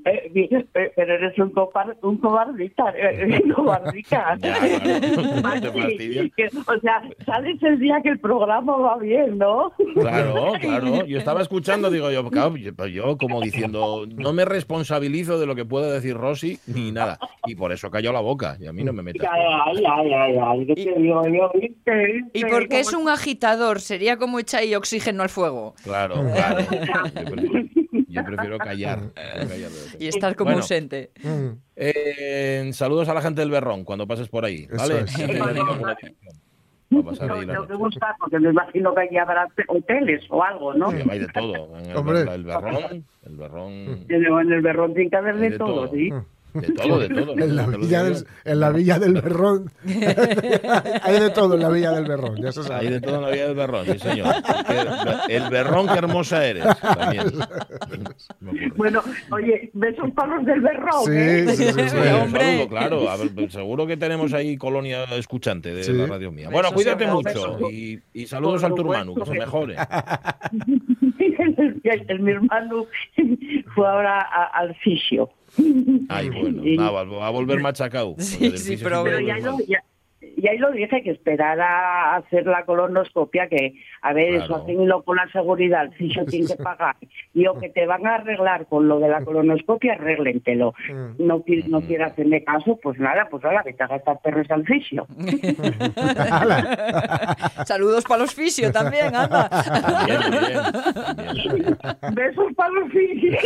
[0.06, 0.30] Eh,
[0.74, 4.36] eh, pero eres un, copar, un cobardita, eh, cobardica.
[4.38, 6.32] Ya, claro, no te Maxi, fastidies.
[6.36, 9.72] que, o sea, sales el día que el programa va bien, ¿no?
[9.94, 11.06] Claro, claro.
[11.06, 15.46] Yo estaba escuchando, digo yo, claro, yo, pues yo como diciendo, no me responsabilizo de
[15.46, 17.18] lo que pueda decir Rosy ni nada.
[17.46, 18.56] Y por eso cayó la boca.
[18.60, 19.26] Y a mí no me metas.
[19.30, 20.64] Ay, ay, ay, ay.
[20.64, 20.82] ¿Viste?
[22.34, 22.50] Y ¿Viste?
[22.50, 26.60] porque es ¿Cómo- un agitador, sería como echar ahí oxígeno al fuego Claro, claro.
[27.14, 27.64] Yo prefiero,
[28.08, 28.98] yo prefiero callar.
[29.12, 29.96] prefiero callar de eso.
[30.00, 30.60] y estar como Bueno.
[30.62, 31.10] ausente.
[31.22, 31.48] Mm.
[31.76, 35.00] Eh, saludos a la gente del Berrón cuando pases por ahí, ¿vale?
[35.00, 35.12] es.
[37.04, 40.92] Pasar ahí tengo que buscar, porque me imagino que allí habrá hoteles o algo, ¿no?
[40.92, 41.76] Sí, hay de todo.
[41.78, 42.20] En el, Hombre.
[42.20, 43.72] el Berrón, el Berrón,
[44.08, 45.88] En el Berrón tiene que haber de de todo, todo.
[45.92, 46.10] sí.
[46.54, 47.34] De todo, de todo.
[47.36, 47.44] ¿no?
[47.44, 49.70] En la, villa del, en la villa del Berrón.
[51.02, 52.90] Hay de todo en la villa del Berrón, ya se Hay sabe.
[52.90, 54.34] de todo en la vida del Berrón, sí, señor.
[55.28, 56.64] El Berrón, qué hermosa eres.
[56.80, 57.24] También.
[58.76, 61.44] Bueno, oye, besos para los del Berrón, Sí, ¿eh?
[61.48, 61.88] sí, sí, sí.
[61.88, 62.22] Sí, Hombre.
[62.22, 63.10] un saludo, claro.
[63.10, 65.92] A ver, pues seguro que tenemos ahí colonia escuchante de Sí.
[65.92, 66.48] la radio mía.
[66.50, 69.76] Bueno, cuídate mucho y, y saludos al tu hermano, que se mejore.
[71.18, 72.86] el, el- mi hermano
[73.74, 75.30] fue ahora a- al fisio.
[76.08, 78.14] Ay, bueno, Y- nada, va va a volver machacado.
[78.18, 79.66] Sí, porque del sí, fisio pero- siempre Pero ya vuelve lo, mal.
[79.66, 79.84] ya,
[80.36, 84.62] y ahí lo dije que esperara a hacer la colonoscopia, que a ver, eso Claro.
[84.62, 86.96] hacenlo con la seguridad, el fisio tiene que pagar.
[87.32, 90.74] Y o que te van a arreglar con lo de la colonoscopia, arréglentelo.
[90.92, 91.26] Mm.
[91.26, 94.64] No, no quiere hacerme caso, pues nada, pues ahora que te haga estas perros al
[94.64, 95.06] fisio.
[97.66, 99.48] Saludos para los fisio también, anda.
[100.06, 100.42] Bien, bien,
[101.52, 101.76] bien.
[102.14, 103.42] Besos para los fisios.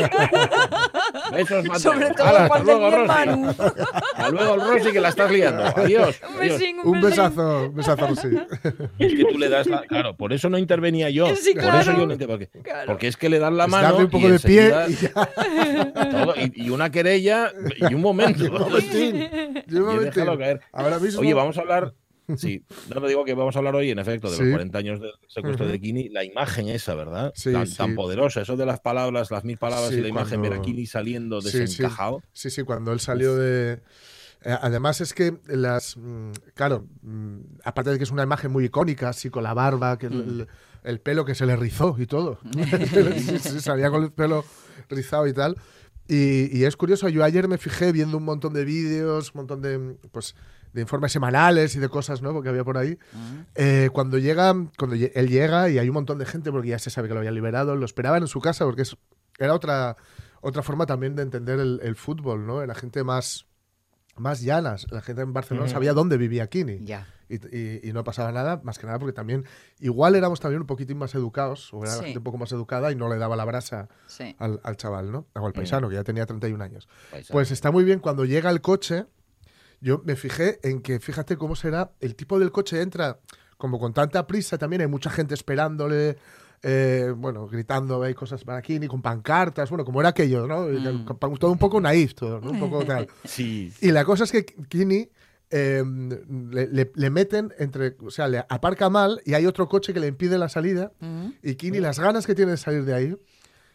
[1.32, 1.92] Besos, Mateo.
[1.92, 2.94] Sobre todo para mi Rosy.
[2.94, 3.48] hermano.
[3.50, 5.64] Hasta luego, Rosy, que la estás liando.
[5.76, 6.20] Adiós.
[6.34, 6.40] Un
[6.84, 8.28] Un besazo, un besazo, sí.
[8.98, 9.82] Es que tú le das la...
[9.82, 11.34] Claro, por eso no intervenía yo.
[11.36, 11.80] Sí, Por claro.
[11.80, 12.86] eso yo no porque, Claro.
[12.86, 14.94] porque es que le das la Es mano darle un poco y de pie y
[14.94, 15.12] ya.
[16.10, 17.52] todo, y, y una querella
[17.90, 18.44] y un momento.
[18.44, 20.04] Y un momentín, y un Y momentín.
[20.14, 20.60] déjalo caer.
[20.72, 21.20] Ahora mismo.
[21.20, 21.94] Oye, vamos a hablar.
[22.36, 22.62] Sí,
[22.94, 24.42] no lo digo que vamos a hablar hoy, en efecto, de Sí.
[24.42, 26.10] los 40 años del secuestro de Kini.
[26.10, 27.32] La imagen esa, ¿verdad?
[27.34, 27.74] Sí, tan, sí.
[27.78, 30.60] tan poderosa, eso de las palabras, las mil palabras Sí, y la imagen, ver a
[30.60, 31.58] Kini saliendo Sí, sí.
[31.60, 32.22] desencajado.
[32.34, 33.80] Sí, sí, cuando él salió de.
[34.50, 35.96] Eh, además es que las.
[35.96, 39.98] mm, claro, mm, aparte de que es una imagen muy icónica, así con la barba,
[39.98, 40.28] que el, Mm.
[40.40, 40.48] el-
[40.84, 42.38] el pelo que se le rizó y todo.
[43.40, 44.44] Sí, salía con el pelo
[44.88, 45.56] rizado y tal.
[46.06, 49.60] Y, y es curioso, yo ayer me fijé viendo un montón de vídeos, un montón
[49.60, 50.34] de, pues,
[50.72, 52.40] de informes semanales y de cosas ¿no?
[52.40, 52.96] que había por ahí.
[53.56, 56.88] Eh, cuando llega, cuando él llega y hay un montón de gente, porque ya se
[56.88, 58.96] sabe que lo habían liberado, lo esperaban en su casa, porque es,
[59.38, 59.96] era otra,
[60.40, 62.62] otra forma también de entender el, el fútbol, ¿no?
[62.62, 63.44] Era gente más,
[64.20, 64.86] más llanas.
[64.90, 66.78] La gente en Barcelona sabía dónde vivía Kini.
[66.84, 67.06] Ya.
[67.28, 69.44] Y, y- y no pasaba nada, más que nada porque también,
[69.80, 72.04] igual éramos también un poquitín más educados, o era la Sí.
[72.04, 74.34] gente un poco más educada y no le daba la brasa Sí.
[74.38, 75.26] al, al chaval, ¿no?
[75.34, 76.88] O al paisano, que ya tenía 31 años.
[77.10, 77.34] Paisano.
[77.34, 79.04] Pues está muy bien cuando llega el coche.
[79.80, 83.20] Yo me fijé en que, fíjate cómo será, el tipo del coche entra
[83.58, 86.16] como con tanta prisa también, hay mucha gente esperándole,
[86.62, 90.62] eh, bueno, gritando, hay cosas para aquí, ni con pancartas, bueno, como era aquello, ¿no?
[90.68, 91.04] Mm.
[91.04, 92.50] Con- Todo un poco naif, todo, ¿no?
[92.50, 93.08] Un poco tal.
[93.24, 93.72] Sí.
[93.80, 95.08] Y la cosa es que Kini
[95.50, 95.82] eh,
[96.50, 100.00] le, le- le meten entre, o sea, le aparca mal y hay otro coche que
[100.00, 101.28] le impide la salida Mm.
[101.42, 103.16] y Kini las ganas que tiene de salir de ahí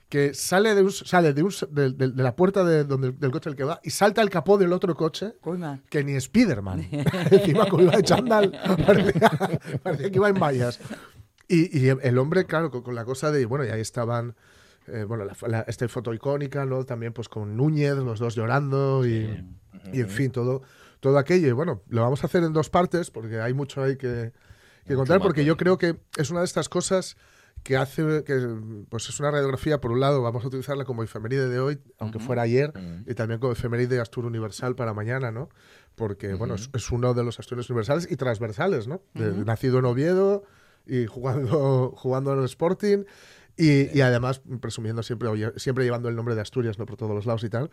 [0.10, 3.32] que sale de un, sale de, un, de, de- de la puerta de donde, del
[3.32, 5.34] coche al que va y salta el capó del otro coche
[5.90, 6.88] que ni Spiderman
[7.32, 8.52] encima como iba de chándal
[8.86, 9.32] parecía,
[9.82, 10.80] parecía que iba en vallas
[11.54, 14.36] y, y el hombre claro con, con la cosa de bueno y ahí estaban
[14.88, 19.06] eh, bueno la, la- esta foto icónica no también pues con Núñez los dos llorando
[19.06, 19.46] y,
[19.94, 20.62] y en fin todo
[21.00, 23.96] todo aquello y bueno lo vamos a hacer en dos partes porque hay mucho ahí
[23.98, 24.32] que,
[24.86, 27.16] que contar porque yo creo que es una de estas cosas
[27.64, 28.46] que hace que
[28.90, 32.18] pues es una radiografía por un lado vamos a utilizarla como efeméride de hoy aunque
[32.18, 32.28] Ujú.
[32.28, 33.10] fuera ayer Mm.
[33.10, 35.48] y también como efeméride Astur Universal para mañana, ¿no?
[35.96, 39.02] Porque, bueno, es, es uno de los Asturias universales y transversales, ¿no?
[39.14, 39.46] De-.
[39.46, 40.44] Nacido en Oviedo
[40.86, 43.04] y jugando, jugando en el Sporting
[43.58, 46.86] y, y además presumiendo siempre, siempre llevando el nombre de Asturias, ¿no?
[46.86, 47.70] Por todos los lados y tal.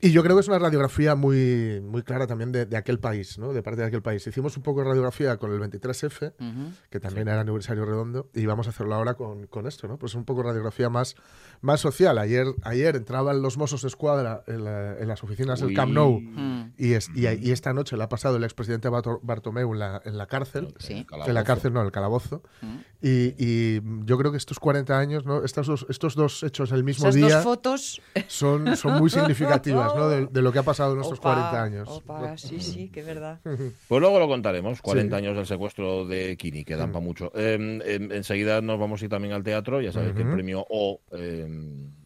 [0.00, 3.36] Y yo creo que es una radiografía muy, muy clara también de, de aquel país,
[3.38, 3.52] ¿no?
[3.52, 4.24] De parte de aquel país.
[4.26, 6.72] Hicimos un poco de radiografía con el 23F, Ujú.
[6.90, 9.98] que también era aniversario redondo, y vamos a hacerlo ahora con, con esto, ¿no?
[9.98, 11.16] Pues un poco radiografía más,
[11.62, 12.16] más social.
[12.18, 16.20] Ayer, ayer entraban los Mossos de Escuadra en, la- en las oficinas del Camp Nou,
[16.20, 16.74] Mm.
[16.78, 20.00] y, es- y, y esta noche la ha pasado el expresidente Barto- Bartomeu en la,
[20.04, 20.74] en la cárcel.
[20.78, 21.06] Sí.
[21.26, 22.42] En la cárcel, no, en el calabozo.
[22.62, 22.76] Mm.
[23.02, 25.44] Y, y yo creo que estos 40 años, ¿no?
[25.44, 28.00] Estos dos, estos dos hechos el mismo Esas día dos fotos.
[28.28, 31.88] son, son muy significativas, De, de lo que ha pasado en nuestros Opa, 40 años.
[31.88, 33.40] opa, sí, sí, que verdad.
[33.44, 35.24] Pues luego lo contaremos, 40 Sí.
[35.24, 37.30] años del secuestro de Kini, que dan para mucho.
[37.34, 40.64] Eh, em, enseguida nos vamos a ir también al teatro, ya sabéis que el premio
[40.70, 41.46] O eh,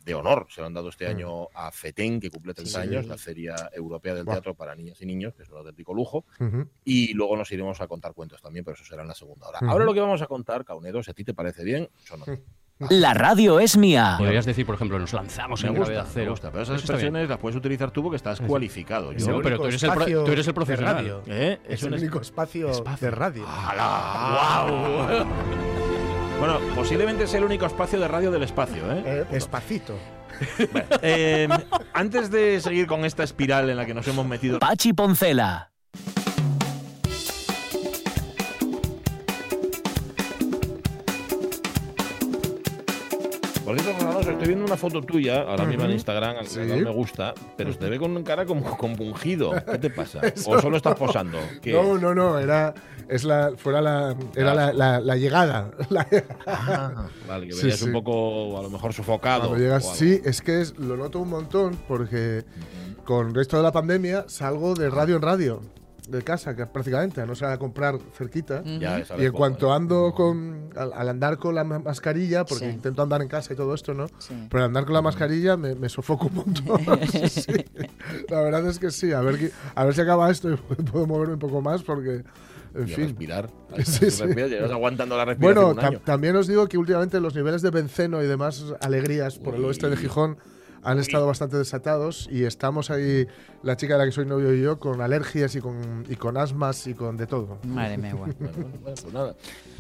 [0.05, 2.89] de honor se lo han dado este año a FETEN, que cumple 30 Sí.
[2.89, 4.25] años, la Feria Europea del.
[4.33, 6.25] Teatro para Niñas y Niños, que es un auténtico lujo.
[6.85, 9.59] Y luego nos iremos a contar cuentos también, pero eso será en la segunda hora.
[9.63, 12.21] Ahora lo que vamos a contar, Caunedo, si a ti te parece bien, son.
[12.91, 14.17] La radio es mía.
[14.19, 16.31] Podrías decir, por ejemplo, nos lanzamos Me en gusta, gravedad me cero.
[16.33, 16.81] gusta, pero esas bien.
[16.81, 19.13] expresiones las puedes utilizar tú porque estás cualificado.
[19.13, 20.95] Yo, pero tú eres el pro- espacio tú eres el de profesional.
[20.97, 21.23] radio.
[21.27, 21.61] ¿eh?
[21.69, 23.45] Es un el es- único espacio, de radio.
[23.47, 24.67] ¡Hala!
[24.67, 25.27] ¡Guau!
[26.39, 29.03] Bueno, posiblemente sea el único espacio de radio del espacio, ¿eh?
[29.05, 29.95] Eh, espacito.
[30.73, 31.49] Bueno, eh,
[31.93, 35.72] antes de seguir con esta espiral en la que nos hemos metido, Pachi Poncela.
[44.43, 45.93] Estoy viendo una foto tuya ahora mismo en.
[45.93, 46.61] Instagram, al Sí.
[46.61, 49.53] me gusta, pero te ve con una cara como compungido.
[49.71, 50.21] ¿Qué te pasa?
[50.47, 51.39] ¿O solo estás posando?
[51.61, 51.73] ¿Qué?
[51.73, 52.75] No, no, no, era,
[53.09, 55.71] es la, fuera la, era la, la- la llegada.
[55.91, 56.07] La-
[56.47, 57.85] Ah, vale, que Sí, venías sí.
[57.87, 59.57] un poco, a lo mejor, sofocado.
[59.57, 62.45] Llegas, sí, es que es- lo noto un montón porque
[63.05, 65.61] con esto de la pandemia salgo de radio en radio,
[66.09, 68.63] de casa, que prácticamente, a no ser a comprar cerquita.
[68.65, 72.71] Ya Y en cuanto ando con, al, al andar con la ma- mascarilla, porque Sí.
[72.73, 74.09] intento andar en casa y todo esto, ¿no?
[74.19, 74.35] Sí.
[74.51, 76.81] Pero al andar con la mascarilla me, me sofoco un montón.
[77.09, 77.53] Sí, sí.
[78.29, 80.57] La verdad es que sí, a ver, a ver si acaba esto y
[80.91, 82.25] puedo moverme un poco más porque,
[82.75, 83.05] en Y a fin.
[83.05, 83.51] respirar.
[83.85, 84.23] Sí, sí.
[84.71, 85.99] Aguantando la respiración Bueno, un año.
[86.01, 89.61] tam- también os digo que últimamente los niveles de benceno y demás alegrías por el
[89.61, 89.67] Uy.
[89.69, 90.37] oeste de Gijón
[90.83, 93.27] han estado bastante desatados y estamos ahí,
[93.63, 96.37] la chica de la que soy novio y yo, con alergias y con, y con
[96.37, 97.59] asmas y con de todo.
[97.65, 98.15] Madre mía.
[98.15, 99.35] Bueno, bueno, bueno, pues nada.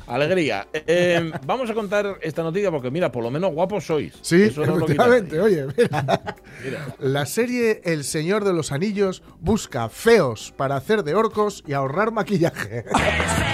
[0.06, 0.66] Alegría.
[0.72, 4.12] Eh, vamos a contar esta noticia porque, mira, por lo menos guapos sois.
[4.20, 5.40] Sí, Eso no lo efectivamente.
[5.40, 6.36] Oye, mira.
[6.64, 6.86] Mira.
[6.98, 12.12] La serie El Señor de los Anillos busca feos para hacer de orcos y ahorrar
[12.12, 12.84] maquillaje.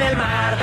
[0.00, 0.56] en el mar.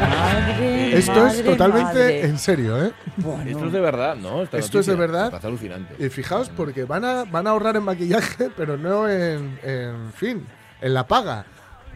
[0.00, 2.24] Madre, Esto es totalmente madre.
[2.24, 2.92] en serio, ¿eh?
[3.16, 3.50] Bueno.
[3.50, 4.42] Esto es de verdad, ¿no?
[4.42, 5.40] Esta Esto es de verdad.
[5.44, 5.94] Alucinante.
[6.04, 10.46] Y fijaos, porque van a, van a ahorrar en maquillaje, pero no en, en fin,
[10.80, 11.44] en la paga.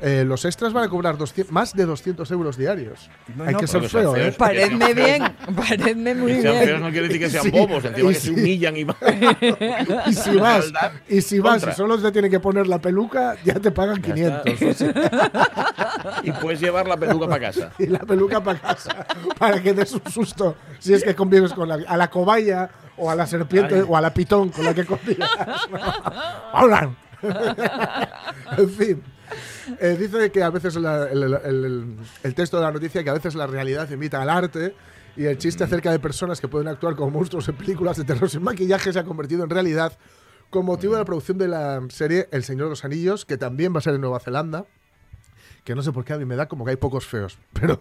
[0.05, 3.09] Eh, los extras van a cobrar 200 más de 200 euros diarios.
[3.47, 4.21] Hay no, que ser feo, ¿eh?
[4.23, 4.35] feos.
[4.35, 5.23] Paredme bien,
[5.57, 6.43] paredme muy bien.
[6.43, 8.31] feos no quiere decir que sean Sí, bobos, encima y que se sí.
[8.33, 8.97] humillan y van.
[10.07, 10.73] Y si vas,
[11.09, 11.73] y si vas contra.
[11.73, 14.85] y solo te tienen que poner la peluca, ya te pagan Ya 500.
[16.25, 17.71] Y puedes llevar la peluca para casa.
[17.79, 19.07] Y la peluca para casa,
[19.39, 23.09] para que des un susto si es que convives con la, a la cobaya o
[23.09, 23.85] a la serpiente Ay.
[23.89, 25.29] o a la pitón con la que convives.
[26.53, 26.97] ¡Hablan!
[28.59, 29.03] en fin.
[29.81, 33.11] Eh, dice que a veces la- el, el- el- el texto de la noticia que
[33.11, 34.75] a veces la realidad imita al arte
[35.17, 38.29] y el chiste acerca de personas que pueden actuar como monstruos en películas de terror
[38.29, 39.97] sin maquillaje se ha convertido en realidad
[40.51, 43.73] con motivo de la producción de la serie El Señor de los Anillos, que también
[43.75, 44.67] va a ser en Nueva Zelanda.
[45.65, 47.39] Que no sé por qué a mí me da como que hay pocos feos.
[47.53, 47.81] Pero,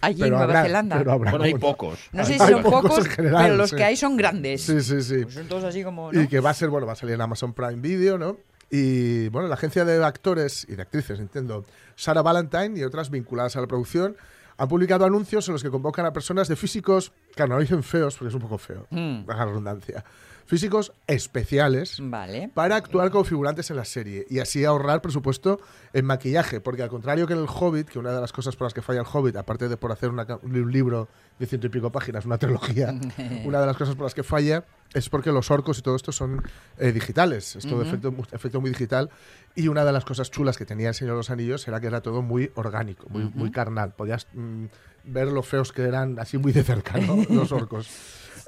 [0.00, 0.98] Allí en pero Nueva habrá, Zelanda.
[0.98, 1.98] pero habrá Bueno, hay pocos.
[2.12, 3.76] No sé Hay si son pocos pocos, en general, pero los sí.
[3.76, 4.62] que hay son grandes.
[4.62, 5.22] Sí, sí, sí.
[5.24, 6.10] Pues son todos así como.
[6.12, 6.20] ¿no?
[6.22, 8.36] Y que va a ser, bueno, va a salir en Amazon Prime Video, ¿no?
[8.70, 11.64] Y bueno, la agencia de actores y de actrices, entiendo,
[11.96, 14.16] Sarah Valentine y otras vinculadas a la producción,
[14.58, 18.16] han publicado anuncios en los que convocan a personas de físicos, claro, no dicen feos
[18.16, 19.24] porque es un poco feo, Mm.
[19.24, 20.04] baja redundancia,
[20.48, 22.50] físicos especiales Vale.
[22.54, 25.60] para actuar como figurantes en la serie y así ahorrar presupuesto
[25.92, 28.64] en maquillaje, porque al contrario que en el Hobbit, que una de las cosas por
[28.64, 31.06] las que falla el Hobbit, aparte de por hacer una un libro
[31.38, 32.94] de ciento y pico páginas, una trilogía,
[33.44, 36.12] una de las cosas por las que falla es porque los orcos y todo esto
[36.12, 36.42] son
[36.78, 39.10] eh, digitales, es todo mu- efecto muy digital
[39.54, 41.88] y una de las cosas chulas que tenía el Señor de los Anillos era que
[41.88, 44.64] era todo muy orgánico, muy, muy carnal, podías mm,
[45.04, 47.16] ver lo feos que eran así muy de cerca, ¿no?
[47.28, 47.86] los orcos.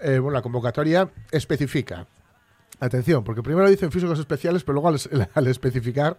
[0.02, 2.06] Eh, bueno, la convocatoria especifica.
[2.78, 6.16] Atención, porque primero dicen físicos especiales, pero luego al, al especificar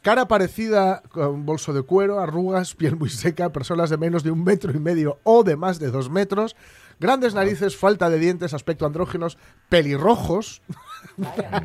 [0.00, 4.42] cara parecida con bolso de cuero, arrugas, piel muy seca, personas de menos de un
[4.42, 6.56] metro y medio o de más de dos metros,
[6.98, 10.60] grandes narices, falta de dientes, aspecto andrógenos, pelirrojos,
[11.24, 11.62] Ah.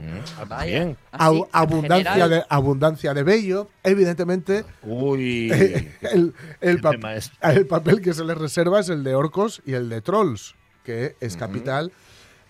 [1.12, 4.66] Así, au- en abundancia, de, abundancia de vello, evidentemente.
[4.84, 5.50] Uy.
[6.02, 10.56] el, el papel que se les reserva es el de orcos y el de trolls,
[10.88, 11.92] que es capital.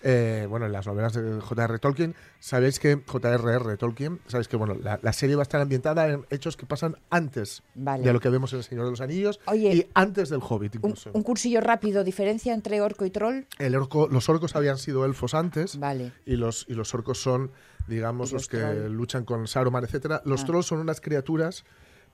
[0.04, 1.78] eh, bueno, en las novelas de J.R.
[1.80, 3.76] Tolkien, sabéis que J.R.R.
[3.76, 6.94] Tolkien, sabéis que bueno, la, la serie va a estar ambientada en hechos que pasan
[7.10, 8.04] antes Vale.
[8.04, 10.76] de lo que vemos en El Señor de los Anillos Oye, y antes del Hobbit
[10.76, 11.10] Un, incluso.
[11.12, 13.42] un cursillo rápido, diferencia entre orco y troll.
[13.58, 16.12] El orco- los orcos habían sido elfos antes Vale.
[16.24, 17.50] y los, y los orcos son,
[17.88, 18.92] digamos, los, los que troll.
[18.92, 20.22] luchan con Saruman, etcétera.
[20.24, 20.46] Los Ah.
[20.46, 21.64] trolls son unas criaturas,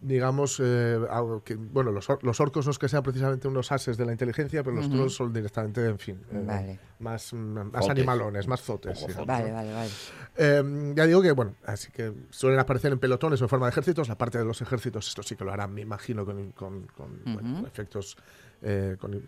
[0.06, 3.72] digamos, eh, algo que, bueno, los, or- los orcos no es que sean precisamente unos
[3.72, 4.96] ases de la inteligencia, pero los Ujú.
[4.96, 6.78] trolls son directamente, en fin, eh, Vale.
[6.98, 7.90] más, mm, más Zotes.
[7.90, 8.98] animalones, más zotes.
[8.98, 9.06] Sí.
[9.26, 9.90] Vale, vale, vale.
[10.36, 13.70] Eh, ya digo que, bueno, así que suelen aparecer en pelotones o en forma de
[13.70, 14.08] ejércitos.
[14.08, 17.20] La parte de los ejércitos, esto sí que lo harán, me imagino, con, con- con,
[17.24, 17.66] bueno, Ujú.
[17.66, 18.16] efectos,
[18.64, 19.22] eh, con,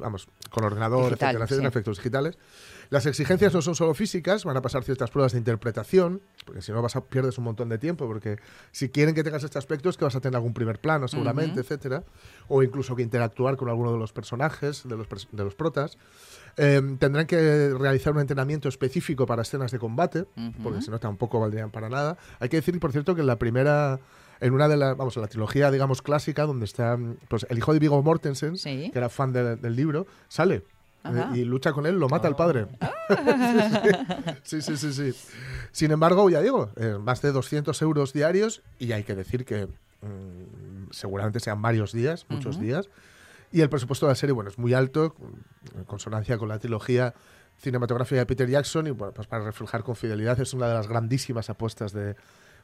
[0.00, 1.72] vamos, con ordenador, Digital, etcétera, etcétera, sí.
[1.72, 2.38] efectos digitales.
[2.90, 6.72] Las exigencias no son solo físicas, van a pasar ciertas pruebas de interpretación, porque si
[6.72, 8.38] no vas a, pierdes un montón de tiempo, porque
[8.72, 11.52] si quieren que tengas este aspecto es que vas a tener algún primer plano, seguramente,
[11.52, 11.60] Ujú.
[11.60, 12.02] etcétera,
[12.48, 15.98] o incluso que interactuar con alguno de los personajes, de los, de los protas.
[16.56, 20.62] Eh, tendrán que realizar un entrenamiento específico para escenas de combate, Ujú.
[20.64, 22.18] porque si no tampoco valdrían para nada.
[22.40, 24.00] Hay que decir, por cierto, que en la primera,
[24.40, 26.98] en una de las, vamos, en la trilogía, digamos, clásica, donde está
[27.28, 28.90] pues, el hijo de Viggo Mortensen, Sí.
[28.92, 30.64] que era fan de- del libro, sale.
[31.04, 32.66] Eh, y lucha con él, lo mata al padre.
[34.42, 35.14] sí, sí, sí, sí.
[35.72, 39.66] Sin embargo, ya digo, eh, más de 200 euros diarios y hay que decir que
[39.66, 42.64] mm, seguramente sean varios días, muchos Ujú.
[42.64, 42.88] días.
[43.52, 45.14] Y el presupuesto de la serie, bueno, es muy alto,
[45.76, 47.14] en consonancia con la trilogía
[47.58, 50.86] cinematográfica de Peter Jackson y bueno, pues para reflejar con fidelidad es una de las
[50.86, 52.14] grandísimas apuestas de,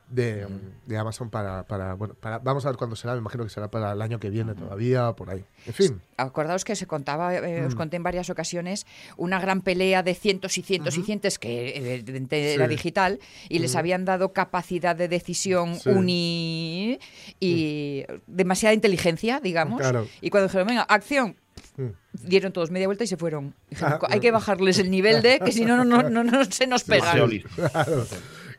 [0.09, 0.47] de,
[0.87, 3.69] de Amazon para, para, bueno, para, vamos a ver cuándo será, me imagino que será
[3.71, 5.45] para el año que viene todavía, por ahí.
[5.67, 6.01] En fin.
[6.17, 7.67] Acordaos que se contaba, eh, Mm.
[7.67, 11.77] os conté en varias ocasiones, una gran pelea de cientos y cientos y cientos que
[11.77, 12.71] evidentemente era Sí.
[12.71, 15.89] digital y les habían dado capacidad de decisión Sí.
[15.91, 16.99] uni
[17.41, 19.81] y demasiada inteligencia, digamos.
[19.81, 20.07] Claro.
[20.21, 21.37] Y cuando dijeron, venga, acción,
[21.79, 21.89] Mm.
[22.13, 23.55] dieron todos media vuelta y se fueron.
[23.69, 26.45] Dijeron, Ah, hay que bajarles el nivel de que si no, no, no, no, no
[26.47, 27.13] se nos pegan.
[27.13, 27.27] Claro,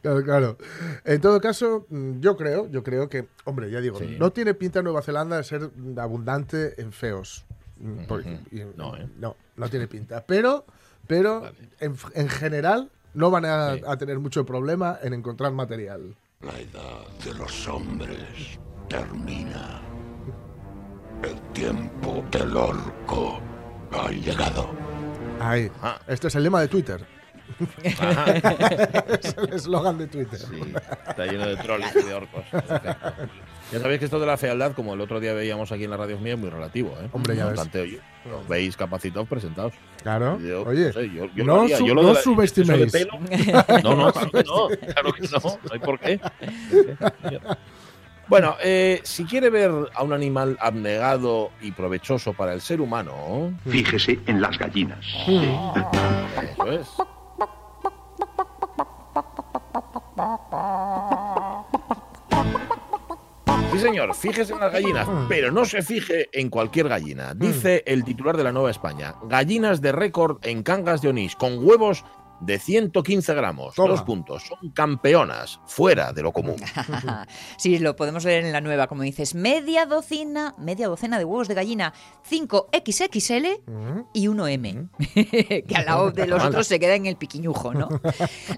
[0.08, 0.58] claro, claro.
[1.06, 4.16] En todo caso, mm, yo creo, yo creo que, hombre, ya digo, Sí.
[4.20, 7.46] no tiene pinta Nueva Zelanda de ser abundante en feos.
[7.80, 8.00] Mm,
[8.56, 9.08] y- No, ¿eh?
[9.20, 10.24] no, no tiene pinta.
[10.26, 10.66] Pero,
[11.08, 11.58] pero Vale.
[11.80, 13.82] en, en general no van a, Sí.
[13.88, 16.16] a tener mucho problema en encontrar material.
[16.42, 19.82] La edad de los hombres termina.
[21.24, 23.40] El tiempo del orco
[23.92, 24.70] ha llegado.
[25.40, 26.00] Ay, Ah.
[26.08, 27.06] este es el lema de Twitter.
[29.22, 30.40] Es el eslogan de Twitter.
[30.40, 30.74] Sí,
[31.08, 32.44] está lleno de trolls y de orcos.
[33.70, 35.98] Ya sabéis que esto de la fealdad, como el otro día veíamos aquí en la
[35.98, 36.96] radio mía, es muy relativo.
[37.02, 37.10] ¿eh?
[37.12, 37.56] Hombre, ya ves.
[37.60, 38.00] obstante, oye,
[38.34, 39.74] os veis capacitados presentados.
[40.02, 40.40] Claro.
[40.40, 41.78] Yo, Oye, no sé, yo- yo no lo haría.
[41.78, 42.94] su- Yo lo no la- subestiméis.
[42.94, 43.20] pelo-
[43.84, 44.68] No, no, claro que no.
[44.70, 45.40] Claro que no.
[45.42, 46.18] No hay por qué.
[48.30, 53.54] Bueno, eh, si quiere ver a un animal abnegado y provechoso para el ser humano,
[53.68, 55.06] Fíjese en las gallinas.
[55.28, 56.88] eso es.
[63.72, 67.34] Sí, señor, fíjese en las gallinas, pero no se fije en cualquier gallina.
[67.36, 71.64] Dice el titular de la Nueva España: gallinas de récord en Cangas de Onís, con
[71.64, 72.04] huevos
[72.40, 73.76] de 115 gramos.
[73.76, 73.90] Toma.
[73.90, 74.44] Dos puntos.
[74.44, 76.58] Son campeonas, fuera de lo común.
[77.58, 81.48] sí, lo podemos leer en la nueva, como dices, media docena, media docena de huevos
[81.48, 84.02] de gallina, 5 XXL Mm.
[84.14, 84.90] y 1M,
[85.68, 87.90] que al lado de los otros se queda en el piquiñujo, ¿no?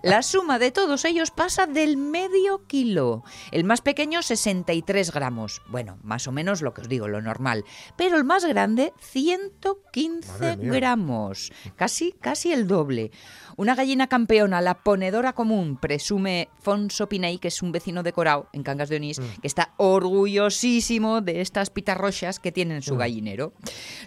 [0.03, 3.23] La suma de todos ellos pasa del medio kilo.
[3.51, 5.61] El más pequeño, 63 gramos.
[5.67, 7.65] Bueno, más o menos lo que os digo, lo normal.
[7.97, 10.71] Pero el más grande, 115 Madre mía.
[10.73, 11.51] gramos.
[11.75, 13.11] Casi, casi el doble.
[13.59, 18.47] Una gallina campeona, la ponedora común, presume Fonso Piney, que es un vecino de Corao,
[18.53, 23.51] en Cangas de Onís, que está orgullosísimo de estas pitarrochas que tiene en su gallinero.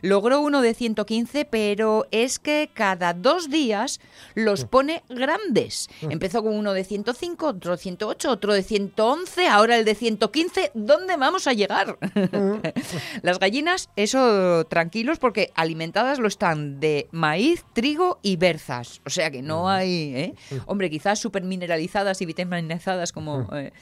[0.00, 4.00] Logró uno de 115, pero es que cada dos días
[4.34, 5.90] los pone grandes.
[6.00, 10.70] Empezó con uno de 105, otro de 108, otro de 111, ahora el de 115.
[10.72, 11.98] ¿Dónde vamos a llegar?
[13.22, 19.02] Las gallinas, eso tranquilos, porque alimentadas lo están de maíz, trigo y berzas.
[19.04, 20.34] O sea que no hay, ¿eh?
[20.66, 23.48] Hombre, quizás súper mineralizadas y vitaminizadas como...
[23.54, 23.72] eh.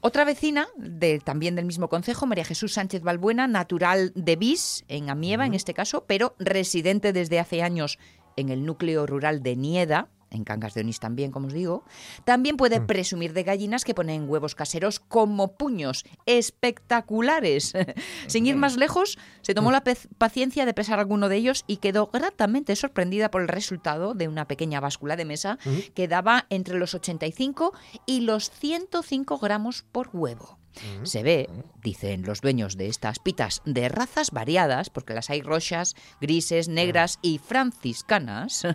[0.00, 5.08] Otra vecina, de, también del mismo concejo, María Jesús Sánchez Balbuena, natural de Bis, en
[5.08, 7.98] Amieva en este caso, pero residente desde hace años
[8.36, 11.84] en el núcleo rural de Nieda, en Cangas de Onís también, como os digo,
[12.24, 17.72] también puede presumir de gallinas que ponen huevos caseros como puños espectaculares.
[18.26, 21.76] Sin ir más lejos, se tomó la pez- paciencia de pesar alguno de ellos y
[21.78, 25.58] quedó gratamente sorprendida por el resultado de una pequeña báscula de mesa
[25.94, 27.72] que daba entre los 85
[28.06, 30.58] y los 105 gramos por huevo.
[31.02, 31.48] Se ve,
[31.82, 37.18] dicen los dueños de estas pitas, de razas variadas, porque las hay rochas, grises, negras
[37.22, 38.66] y franciscanas,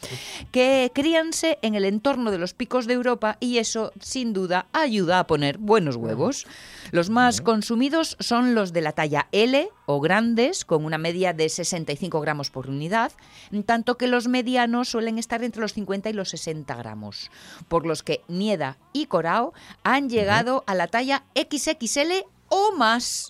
[0.52, 5.18] que críanse en el entorno de los picos de Europa y eso, sin duda, ayuda
[5.18, 6.46] a poner buenos huevos.
[6.90, 11.48] Los más consumidos son los de la talla L o grandes, con una media de
[11.48, 13.12] 65 gramos por unidad,
[13.50, 17.30] en tanto que los medianos suelen estar entre los 50 y los 60 gramos,
[17.68, 23.28] por los que Nieda y Corao han llegado a la talla XXL o más.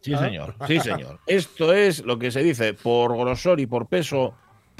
[0.00, 0.54] Sí, señor.
[0.66, 1.20] Sí, señor.
[1.26, 4.34] Esto es lo que se dice por grosor y por peso,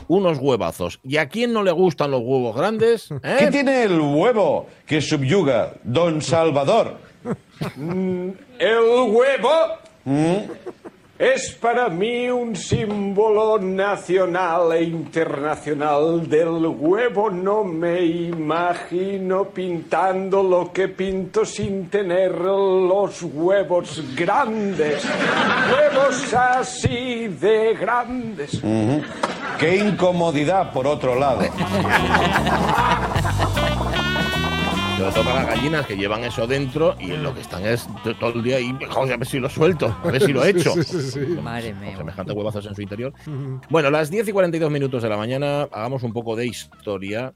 [0.09, 0.99] unos huevazos.
[1.05, 3.11] ¿Y a quién no le gustan los huevos grandes?
[3.22, 3.37] ¿Eh?
[3.39, 6.97] ¿Qué tiene el huevo que subyuga don Salvador?
[8.59, 8.78] El
[9.09, 9.78] huevo
[11.22, 16.28] es para mí un símbolo nacional e internacional.
[16.28, 25.04] Del huevo no me imagino pintando lo que pinto sin tener los huevos grandes.
[25.72, 28.60] Huevos así de grandes.
[29.60, 31.42] Qué incomodidad, por otro lado.
[35.03, 37.88] Sobre todo para las gallinas que llevan eso dentro y lo que están es
[38.20, 40.50] todo el día ahí, joder, a ver si lo suelto, a ver si lo he
[40.50, 40.74] hecho.
[40.74, 41.18] Sí, sí, sí.
[41.42, 41.96] Madre mía.
[41.96, 43.12] Semejantes huevazos en su interior.
[43.68, 47.34] Bueno, las 10 y 42 minutos de la mañana, hagamos un poco de historia.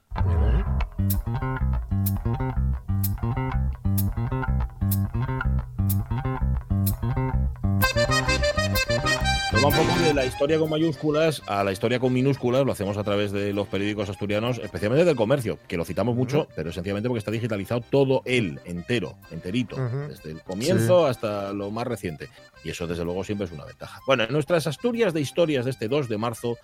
[9.57, 13.03] Un poco de la historia con mayúsculas a la historia con minúsculas, lo hacemos a
[13.03, 17.19] través de los periódicos asturianos, especialmente del comercio, que lo citamos mucho, pero sencillamente porque
[17.19, 19.75] está digitalizado todo él, entero, enterito,
[20.07, 22.29] desde el comienzo hasta lo más reciente.
[22.63, 23.99] Y eso, desde luego, siempre es una ventaja.
[24.05, 26.57] Bueno, en nuestras Asturias de historias de este 2 de marzo,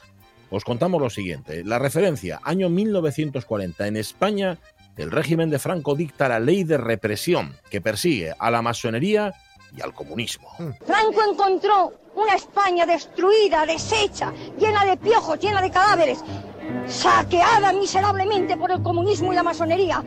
[0.50, 1.64] os contamos lo siguiente.
[1.66, 4.60] La referencia, año 1940, en España,
[4.98, 9.34] el régimen de Franco dicta la ley de represión que persigue a la masonería
[9.76, 10.49] y al comunismo.
[10.86, 16.24] Franco encontró una España destruida, deshecha, llena de piojos, llena de cadáveres,
[16.88, 20.03] saqueada miserablemente por el comunismo y la masonería.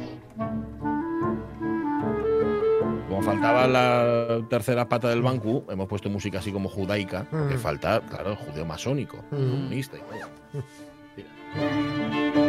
[3.08, 7.58] Como faltaba la tercera pata del banco, hemos puesto música así como judaica, que Mm.
[7.58, 9.50] falta, claro, el judeo masónico, Mm.
[9.50, 9.96] comunista.
[9.96, 10.28] y vaya.
[11.16, 12.45] Mira.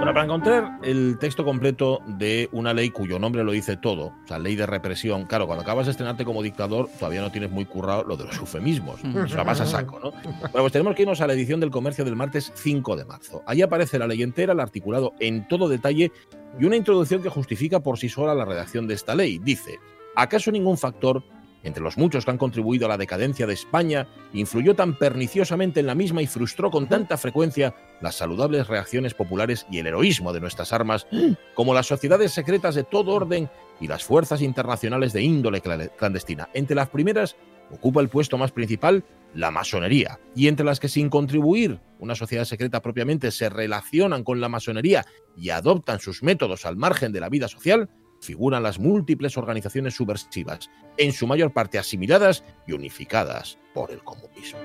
[0.00, 4.26] Bueno, para encontrar el texto completo de una ley cuyo nombre lo dice todo, o
[4.26, 7.66] sea, ley de represión, claro, cuando acabas de estrenarte como dictador, todavía no tienes muy
[7.66, 10.12] currado lo de los eufemismos, eso la vas a saco, ¿no?
[10.12, 13.42] Bueno, pues tenemos que irnos a la edición del comercio del martes 5 de marzo.
[13.44, 16.10] Allí aparece la ley entera, el articulado en todo detalle
[16.58, 19.38] y una introducción que justifica por sí sola la redacción de esta ley.
[19.38, 19.78] Dice,
[20.16, 21.22] ¿acaso ningún factor,
[21.62, 25.86] entre los muchos que han contribuido a la decadencia de España, influyó tan perniciosamente en
[25.86, 30.40] la misma y frustró con tanta frecuencia las saludables reacciones populares y el heroísmo de
[30.40, 31.06] nuestras armas,
[31.54, 33.50] como las sociedades secretas de todo orden
[33.80, 36.48] y las fuerzas internacionales de índole cla- clandestina?
[36.54, 37.36] Entre las primeras
[37.70, 42.44] ocupa el puesto más principal la masonería, y entre las que sin contribuir una sociedad
[42.44, 45.06] secreta propiamente se relacionan con la masonería
[45.36, 47.88] y adoptan sus métodos al margen de la vida social,
[48.20, 54.60] figuran las múltiples organizaciones subversivas, en su mayor parte asimiladas y unificadas por el comunismo.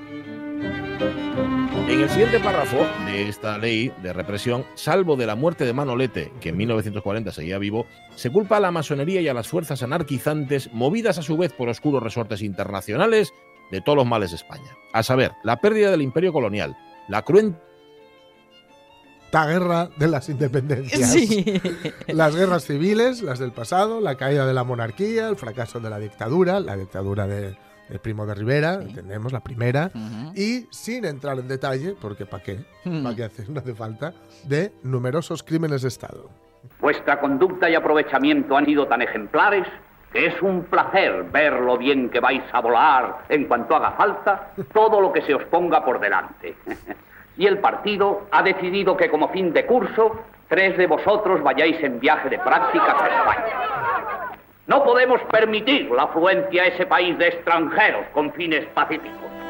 [1.88, 6.32] En el siguiente párrafo de esta ley de represión, salvo de la muerte de Manolete,
[6.42, 7.86] que en 1940 seguía vivo,
[8.16, 11.70] se culpa a la masonería y a las fuerzas anarquizantes, movidas a su vez por
[11.70, 13.34] oscuros resortes internacionales,
[13.72, 14.78] de todos los males de España.
[14.94, 16.78] A saber, la pérdida del imperio colonial,
[17.08, 17.60] la cruenta
[19.36, 21.12] La guerra de las independencias.
[21.12, 21.62] Sí.
[22.08, 26.00] Las guerras civiles, las del pasado, la caída de la monarquía, el fracaso de la
[26.00, 27.58] dictadura, la dictadura de,
[27.90, 30.32] de Primo de Rivera, entendemos, la primera, Ujú.
[30.36, 32.64] y sin entrar en detalle, porque ¿para qué?
[32.86, 33.04] Mm.
[33.04, 33.50] ¿Para qué hacer?
[33.50, 34.14] No hace falta,
[34.46, 36.30] de numerosos crímenes de Estado.
[36.80, 39.68] Vuestra conducta y aprovechamiento han sido tan ejemplares
[40.14, 44.54] que es un placer ver lo bien que vais a volar en cuanto haga falta
[44.74, 46.56] todo lo que se os ponga por delante.
[47.38, 52.00] Y el partido ha decidido que como fin de curso, tres de vosotros vayáis en
[52.00, 54.36] viaje de prácticas a España.
[54.68, 59.45] No podemos permitir la afluencia a ese país de extranjeros con fines pacíficos.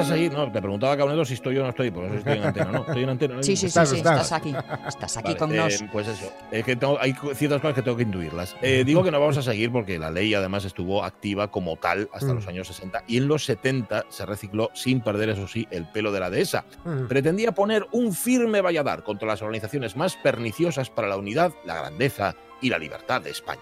[0.00, 2.72] A seguir, no, te preguntaba Caunedo si estoy o no estoy, pues estoy en antena,
[2.72, 2.80] ¿no?
[2.80, 3.34] Estoy en antena.
[3.36, 3.42] ¿no?
[3.42, 4.22] Sí, sí, sí, Estás, sí, estás.
[4.22, 4.54] estás aquí.
[4.88, 5.84] Estás aquí Vale, con eh, nos.
[5.92, 8.56] Pues eso, es que tengo- hay ciertas cosas que tengo que intuirlas.
[8.62, 12.08] Eh, digo que no vamos a seguir porque la ley además estuvo activa como tal
[12.12, 12.36] hasta Mm.
[12.36, 16.12] los años 60 y en los 70 se recicló sin perder, eso sí, el pelo
[16.12, 16.64] de la dehesa.
[16.84, 17.06] Mm.
[17.06, 22.34] Pretendía poner un firme valladar contra las organizaciones más perniciosas para la unidad, la grandeza
[22.60, 23.60] y la libertad de España.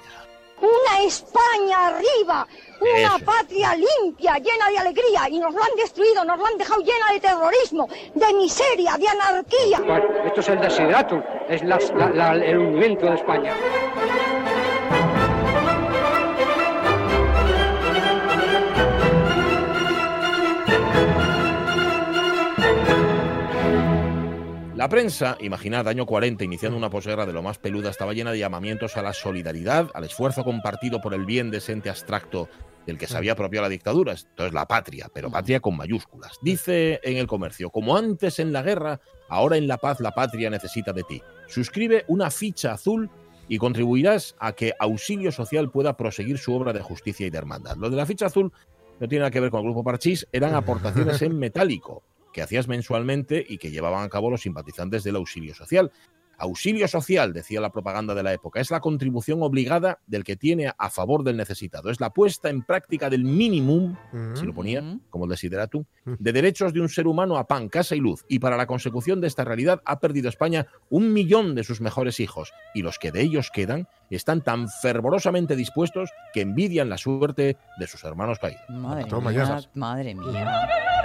[0.60, 2.46] Una España arriba,
[2.80, 3.24] una Eso.
[3.24, 7.12] patria limpia, llena de alegría, y nos lo han destruido, nos lo han dejado llena
[7.12, 9.80] de terrorismo, de miseria, de anarquía.
[10.26, 13.52] Esto es el desideratum, es la- la- la- el hundimiento de España.
[24.78, 28.38] La prensa, imaginad, año 40, iniciando una posguerra de lo más peluda, estaba llena de
[28.38, 32.48] llamamientos a la solidaridad, al esfuerzo compartido por el bien de ese ente abstracto
[32.86, 34.12] del que se había apropiado la dictadura.
[34.12, 36.38] Esto es la patria, pero patria con mayúsculas.
[36.42, 40.48] Dice en el comercio, como antes en la guerra, ahora en la paz la patria
[40.48, 41.20] necesita de ti.
[41.48, 43.10] Suscribe una ficha azul
[43.48, 47.76] y contribuirás a que Auxilio Social pueda proseguir su obra de justicia y de hermandad.
[47.78, 48.52] Lo de la ficha azul
[49.00, 52.04] no tiene nada que ver con el Grupo Parchís, eran aportaciones en metálico
[52.38, 55.90] que hacías mensualmente y que llevaban a cabo los simpatizantes del auxilio social.
[56.38, 60.70] Auxilio social, decía la propaganda de la época, es la contribución obligada del que tiene
[60.78, 61.90] a favor del necesitado.
[61.90, 63.98] Es la puesta en práctica del mínimo,
[64.34, 67.96] si lo ponía, como el desideratum, de derechos de un ser humano a pan, casa
[67.96, 68.24] y luz.
[68.28, 72.20] Y para la consecución de esta realidad ha perdido España un millón de sus mejores
[72.20, 72.52] hijos.
[72.72, 77.86] Y los que de ellos quedan están tan fervorosamente dispuestos que envidian la suerte de
[77.88, 78.62] sus hermanos caídos.
[78.68, 80.97] Madre mía, madre mía.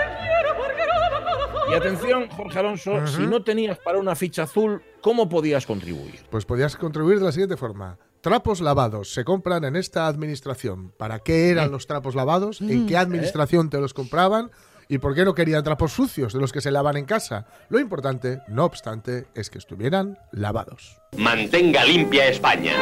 [1.74, 6.19] Y atención, Jorge Alonso, si no tenías para una ficha azul, ¿cómo podías contribuir?
[6.30, 7.97] Pues podías contribuir de la siguiente forma.
[8.21, 10.93] Trapos lavados se compran en esta administración.
[10.97, 12.61] ¿Para qué eran los trapos lavados?
[12.61, 14.51] ¿En qué administración te los compraban?
[14.88, 17.47] ¿Y por qué no querían trapos sucios de los que se lavan en casa?
[17.69, 21.01] Lo importante, no obstante, es que estuvieran lavados.
[21.17, 22.76] Mantenga limpia España.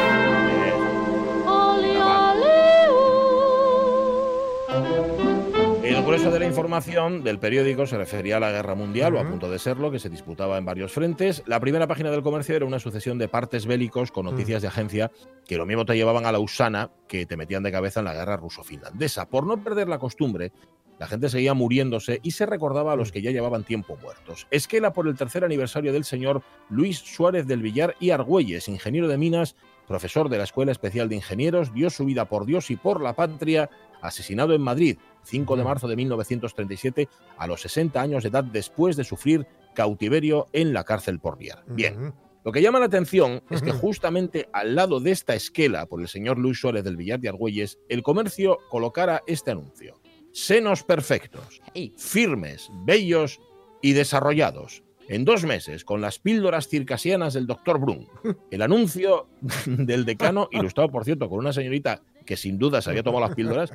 [6.12, 9.50] Grueso de la información del periódico se refería a la guerra mundial, o a punto
[9.50, 11.42] de serlo, que se disputaba en varios frentes.
[11.46, 15.10] La primera página del comercio era una sucesión de partes bélicos con noticias de agencia
[15.46, 18.12] que lo mismo te llevaban a la usana que te metían de cabeza en la
[18.12, 19.30] guerra ruso-finlandesa.
[19.30, 20.52] Por no perder la costumbre,
[20.98, 24.46] la gente seguía muriéndose y se recordaba a los que ya llevaban tiempo muertos.
[24.50, 29.16] Esquela por el tercer aniversario del señor Luis Suárez del Villar y Argüelles, ingeniero de
[29.16, 29.56] minas,
[29.88, 33.14] profesor de la Escuela Especial de Ingenieros, dio su vida por Dios y por la
[33.14, 33.70] patria,
[34.02, 38.96] asesinado en Madrid, 5 de marzo de 1937, a los 60 años de edad después
[38.96, 41.64] de sufrir cautiverio en la cárcel por Viar.
[41.66, 42.12] Bien.
[42.44, 46.08] Lo que llama la atención es que justamente al lado de esta esquela por el
[46.08, 50.00] señor Luis Suárez del Villar de Argüelles, el comercio colocara este anuncio.
[50.32, 51.60] Senos perfectos,
[51.96, 53.40] firmes, bellos
[53.80, 54.82] y desarrollados.
[55.08, 58.08] En dos meses, con las píldoras circasianas del doctor Brun.
[58.50, 59.28] El anuncio
[59.66, 63.34] del decano, ilustrado, por cierto, con una señorita que sin duda se había tomado las
[63.34, 63.72] píldoras,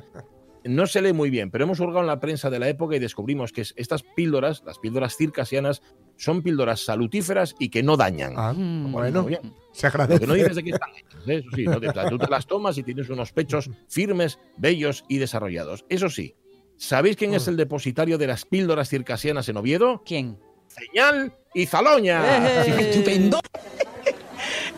[0.64, 2.98] no se lee muy bien, pero hemos hurgado en la prensa de la época y
[2.98, 5.82] descubrimos que es- estas píldoras, las píldoras circasianas,
[6.16, 8.34] son píldoras salutíferas y que no dañan.
[8.92, 9.54] bueno, muy bien.
[9.72, 10.20] se Lo agradece.
[10.20, 11.38] que no dices de qué están hechas, ¿eh?
[11.38, 15.18] Eso sí, no te- tú te las tomas y tienes unos pechos firmes, bellos y
[15.18, 15.84] desarrollados.
[15.88, 16.34] Eso sí,
[16.76, 20.02] ¿sabéis quién es el depositario de las píldoras circasianas en Oviedo?
[20.04, 20.38] ¿Quién?
[20.66, 22.64] Señal y Zaloña.
[22.66, 22.90] ¡Eh!
[22.90, 23.40] ¡Estupendo!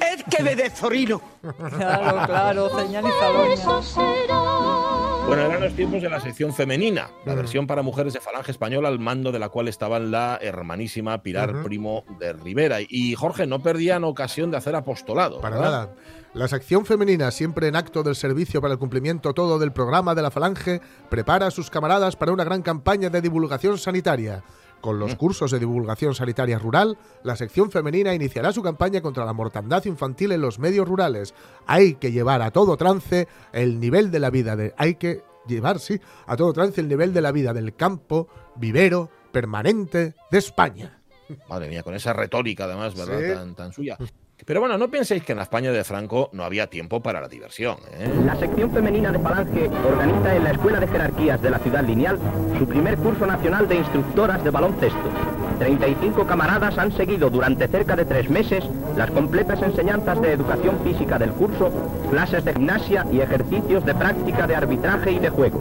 [0.00, 1.20] ¡Es que me de Zorino!
[1.70, 4.89] Claro, claro, señal y
[5.26, 8.88] Bueno, eran los tiempos de la sección femenina, la versión para mujeres de Falange Española,
[8.88, 11.64] al mando de la cual estaban la hermanísima Pilar Ujú.
[11.64, 12.78] Primo de Rivera.
[12.80, 15.40] Y Jorge, no perdían ocasión de hacer apostolado.
[15.40, 15.70] Para ¿verdad?
[15.70, 15.94] nada.
[16.34, 20.22] La sección femenina, siempre en acto del servicio para el cumplimiento todo del programa de
[20.22, 24.42] la Falange, prepara a sus camaradas para una gran campaña de divulgación sanitaria.
[24.80, 29.32] Con los cursos de divulgación sanitaria rural, la sección femenina iniciará su campaña contra la
[29.32, 31.34] mortandad infantil en los medios rurales.
[31.66, 35.80] Hay que llevar a todo trance el nivel de la vida de hay que llevar,
[35.80, 41.00] sí, a todo trance el nivel de la vida del campo vivero permanente de España.
[41.48, 43.20] Madre mía, con esa retórica además, ¿verdad?
[43.20, 43.34] Sí.
[43.34, 43.98] Tan, tan suya.
[44.46, 47.28] Pero bueno, no penséis que en la España de Franco no había tiempo para la
[47.28, 47.76] diversión.
[47.92, 48.10] ¿eh?
[48.24, 52.18] La sección femenina de Falange organiza en la Escuela de Jerarquías de la Ciudad Lineal
[52.58, 55.10] su primer curso nacional de instructoras de baloncesto.
[55.58, 58.64] 35 camaradas han seguido durante cerca de tres meses
[58.96, 61.70] las completas enseñanzas de educación física del curso,
[62.10, 65.60] clases de gimnasia y ejercicios de práctica de arbitraje y de juego.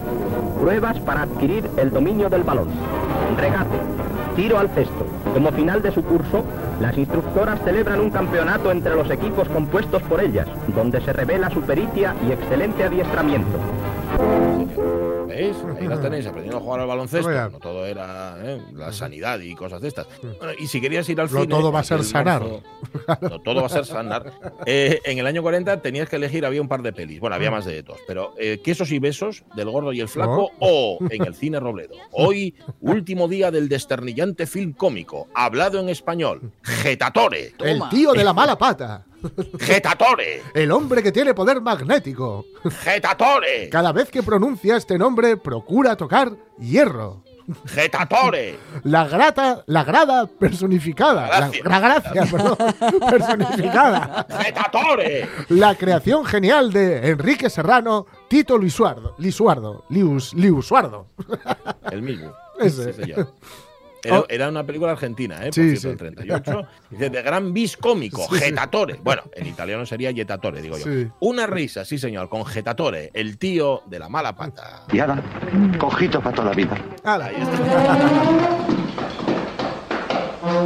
[0.62, 2.70] Pruebas para adquirir el dominio del balón.
[3.38, 3.78] Regate.
[4.38, 5.06] Tiro al cesto.
[5.34, 6.44] Como final de su curso,
[6.82, 11.62] las instructoras celebran un campeonato entre los equipos compuestos por ellas, donde se revela su
[11.62, 13.58] pericia y excelente adiestramiento.
[15.30, 15.56] ¿Veis?
[15.80, 17.30] Ahí las tenéis, aprendiendo a jugar al baloncesto.
[17.52, 18.60] No todo era ¿eh?
[18.74, 20.08] la sanidad y cosas de estas.
[20.22, 21.54] Bueno, y si querías ir al No cine...
[21.56, 22.42] todo va a ser sanar.
[22.42, 22.64] marzo-
[23.22, 24.34] no todo va a ser sanar.
[24.66, 27.20] Eh, en el año 40 tenías que elegir, había un par de pelis.
[27.20, 28.00] Bueno, había más de dos.
[28.08, 31.96] Pero eh, Quesos y Besos, del Gordo y el Flaco, o en el Cine Robledo.
[32.12, 36.52] Hoy, último día del desternillante film cómico, hablado en español.
[36.64, 37.54] Getatore.
[37.60, 39.06] El tío de la mala pata.
[39.60, 40.42] Getatore.
[40.54, 42.46] El hombre que tiene poder magnético.
[42.84, 43.70] Getatore.
[43.70, 47.24] Cada vez que pronuncia este nombre, procura tocar hierro.
[47.66, 48.60] Getatore.
[48.84, 51.28] La grata, la grada personificada.
[51.28, 51.64] La Gracia.
[51.66, 52.58] La, gracia, perdón.
[53.10, 54.28] personificada.
[54.30, 55.28] Getatore.
[55.50, 59.16] La creación genial de Enrique Serrano, Tito Lisuardo.
[59.18, 59.86] Lisuardo.
[59.90, 61.08] Lius, Liusuardo.
[61.92, 62.34] El mismo.
[62.60, 62.94] Ese.
[62.94, 63.14] Sí,
[64.04, 64.26] señor.
[64.30, 65.46] Era, era una película argentina, ¿eh?
[65.46, 65.88] Por Sí, cierto, sí.
[65.88, 66.68] del 38.
[66.92, 68.46] Dice, de gran bis cómico, Sí, sí.
[68.46, 69.00] Getatore.
[69.04, 70.84] Bueno, en italiano sería Yetatore, digo yo.
[70.86, 71.08] Sí.
[71.20, 74.84] Una risa, sí, señor, con Getatore, el tío de la mala pata.
[74.92, 75.22] Y ahora,
[75.78, 76.78] cojito para toda la vida.
[77.04, 77.32] Ala.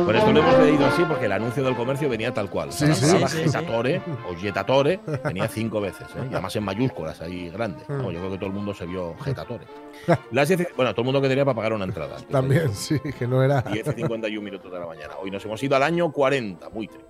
[0.06, 2.72] Por esto lo hemos leído así porque el anuncio del comercio venía tal cual.
[2.72, 3.06] Sí, sí.
[3.28, 6.28] Sí, Getatore o Yetatore venía cinco veces, ¿eh?
[6.30, 7.88] y además en mayúsculas ahí grandes.
[7.90, 7.98] Mm.
[8.02, 9.66] No, yo creo que todo el mundo se vio Getatore.
[10.32, 12.18] Las 10 y- bueno, todo el mundo que tenía para pagar una entrada.
[12.30, 13.62] También, sí, que no era.
[13.62, 15.14] 10 y 51 minutos de la mañana.
[15.22, 17.08] Hoy nos hemos ido al año 40, muy triste.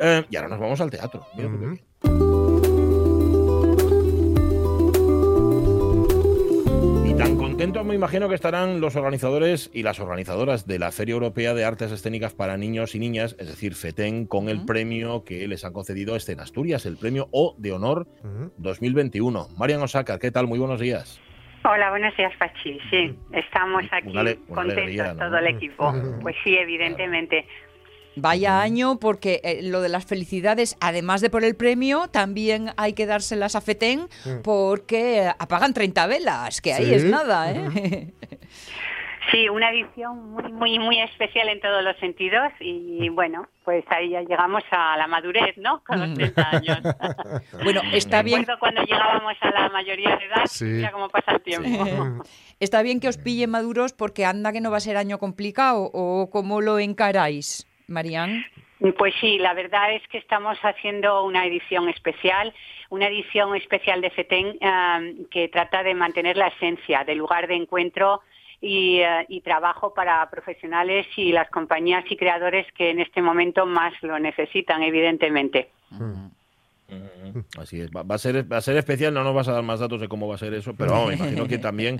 [0.00, 1.24] Eh, y ahora nos vamos al teatro.
[1.36, 2.33] Mira tú qué
[7.64, 11.64] contentos me imagino que estarán los organizadores y las organizadoras de la Feria Europea de
[11.64, 15.72] Artes Escénicas para Niños y Niñas, es decir, FETEN, con el premio que les han
[15.72, 18.06] concedido este en Asturias, el premio O de Honor
[18.58, 19.48] 2021.
[19.56, 20.46] Marian Osaka, ¿qué tal?
[20.46, 21.18] Muy buenos días.
[21.64, 22.78] Hola, buenos días, Pachi.
[22.90, 25.26] Sí, estamos aquí Una ale- una contentos alegría, ¿no?
[25.26, 25.94] todo el equipo.
[26.20, 27.46] Pues sí, evidentemente.
[28.16, 32.92] Vaya año, porque eh, lo de las felicidades, además de por el premio, también hay
[32.92, 34.42] que dárselas a FETEN Mm.
[34.42, 36.94] porque eh, apagan 30 velas, que ahí Sí.
[36.94, 38.12] es nada, ¿eh?
[39.30, 44.10] Sí, una edición muy, muy, muy especial en todos los sentidos y bueno, pues ahí
[44.10, 45.82] ya llegamos a la madurez, ¿no?
[45.84, 46.78] Con los 30 años.
[47.64, 48.40] Bueno, está bien.
[48.40, 50.82] Recuerdo cuando llegábamos a la mayoría de edad, Sí.
[50.92, 51.68] cómo pasa el tiempo.
[52.60, 55.90] Está bien que os pille maduros porque anda que no va a ser año complicado
[55.92, 58.44] o cómo lo encaráis, Marían.
[58.98, 62.52] Pues sí, la verdad es que estamos haciendo una edición especial,
[62.90, 67.54] una edición especial de FETEN eh, que trata de mantener la esencia del lugar de
[67.54, 68.20] encuentro
[68.60, 73.64] y, eh, y trabajo para profesionales y las compañías y creadores que en este momento
[73.64, 75.70] más lo necesitan, evidentemente.
[77.58, 79.62] Así es, va, va a ser, va a ser especial, no nos vas a dar
[79.62, 81.98] más datos de cómo va a ser eso, pero vamos, me imagino que también,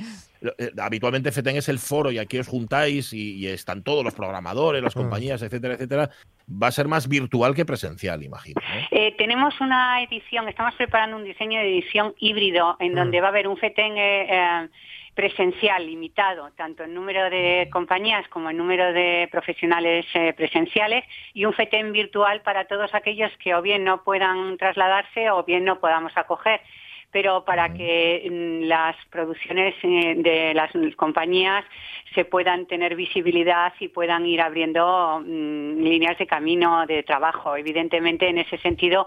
[0.59, 4.15] eh, habitualmente FETEN es el foro y aquí os juntáis y, y están todos los
[4.15, 6.11] programadores, las compañías, etcétera, etcétera.
[6.51, 8.61] Va a ser más virtual que presencial, imagino.
[8.61, 8.99] ¿no?
[8.99, 13.31] Eh, tenemos una edición, estamos preparando un diseño de edición híbrido en donde va a
[13.31, 14.69] haber un FETEN eh, eh,
[15.15, 21.45] presencial limitado, tanto en número de compañías como en número de profesionales eh, presenciales, y
[21.45, 25.81] un FETEN virtual para todos aquellos que o bien no puedan trasladarse o bien no
[25.81, 26.61] podamos acoger
[27.15, 31.65] pero para que mm, las producciones eh, de las compañías
[32.13, 37.57] se puedan tener visibilidad y puedan ir abriendo mm, líneas de camino de trabajo.
[37.57, 39.07] Evidentemente, en ese sentido,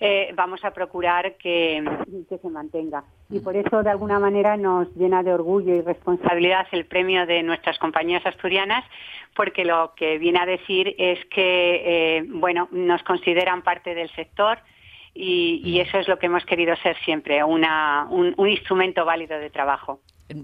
[0.00, 1.82] eh, vamos a procurar que,
[2.28, 3.04] que se mantenga.
[3.30, 7.42] Y por eso, de alguna manera, nos llena de orgullo y responsabilidad el premio de
[7.42, 8.84] nuestras compañías asturianas,
[9.34, 14.58] porque lo que viene a decir es que, eh, bueno, nos consideran parte del sector
[15.14, 19.38] y, y eso es lo que hemos querido ser siempre, una, un, un instrumento válido
[19.38, 20.00] de trabajo.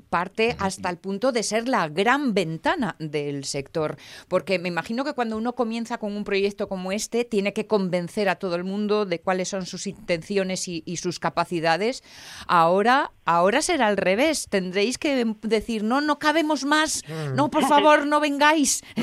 [0.08, 3.96] Parte hasta el punto de ser la gran ventana del sector.
[4.28, 8.28] Porque me imagino que cuando uno comienza con un proyecto como este, tiene que convencer
[8.28, 12.02] a todo el mundo de cuáles son sus intenciones y, y sus capacidades.
[12.46, 14.48] Ahora, ahora será al revés.
[14.50, 17.02] Tendréis que decir, no, no cabemos más.
[17.34, 18.82] No, por favor, no vengáis.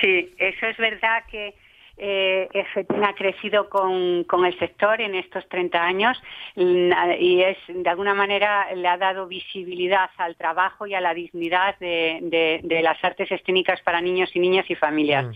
[0.00, 1.54] Sí, eso es verdad que
[2.02, 2.48] eh,
[3.04, 6.20] ha crecido con, con el sector en estos 30 años
[6.56, 11.12] mm, y es de alguna manera le ha dado visibilidad al trabajo y a la
[11.14, 15.26] dignidad de, de- de las artes escénicas para niños y niñas y familias.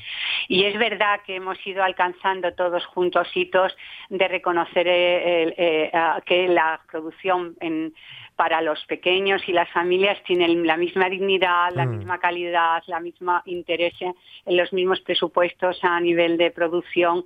[0.49, 3.77] Y es verdad que hemos ido alcanzando todos juntos hitos
[4.09, 5.91] de reconocer eh, el- eh,
[6.25, 7.93] que la producción en
[8.37, 11.91] para los pequeños y las familias tienen la misma dignidad, la Mm.
[11.99, 17.25] misma calidad, la misma interés en los mismos presupuestos a nivel de producción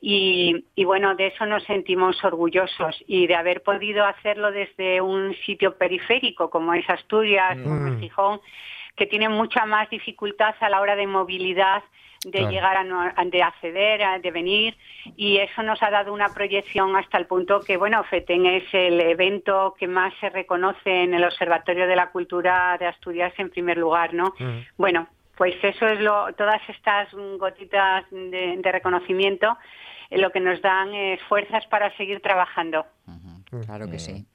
[0.00, 3.02] y, y bueno, de eso nos sentimos orgullosos.
[3.06, 8.40] Y de haber podido hacerlo desde un sitio periférico como es Asturias, como es Gijón,
[8.96, 11.82] que tiene mucha más dificultad a la hora de movilidad
[12.24, 12.50] de Claro.
[12.50, 14.76] llegar a, no- de acceder, a- de venir.
[15.16, 19.00] Y eso nos ha dado una proyección hasta el punto que bueno, FETEN es el
[19.00, 23.78] evento que más se reconoce en el Observatorio de la Cultura de Asturias en primer
[23.78, 24.34] lugar, ¿no?
[24.76, 25.06] Bueno,
[25.38, 27.08] pues eso es lo, todas estas
[27.38, 29.56] gotitas de, de reconocimiento
[30.10, 32.84] eh, lo que nos dan es fuerzas para seguir trabajando.
[33.64, 34.26] Claro que sí.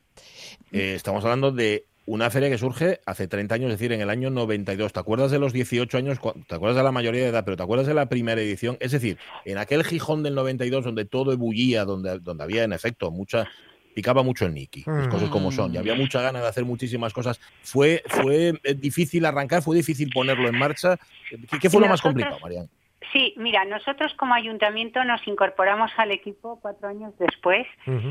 [0.72, 4.10] Eh, estamos hablando de Una feria que surge hace 30 años, es decir, en el
[4.10, 4.92] año 92.
[4.92, 6.20] ¿Te acuerdas de los 18 años?
[6.48, 7.46] ¿Te acuerdas de la mayoría de edad?
[7.46, 8.78] Pero ¿te acuerdas de la primera edición?
[8.80, 13.12] Es decir, en aquel Gijón del 92 donde todo ebullía, donde, donde había en efecto
[13.12, 13.50] mucha...
[13.94, 15.12] Picaba mucho el Nicky, las Mm.
[15.12, 17.40] cosas como son, y había mucha gana de hacer muchísimas cosas.
[17.62, 19.62] ¿Fue, fue eh, difícil arrancar?
[19.62, 20.98] ¿Fue difícil ponerlo en marcha?
[21.30, 22.68] ¿Qué, qué fue lo más complicado, Marian?
[23.12, 27.68] Sí, mira, nosotros como ayuntamiento nos incorporamos al equipo cuatro años después.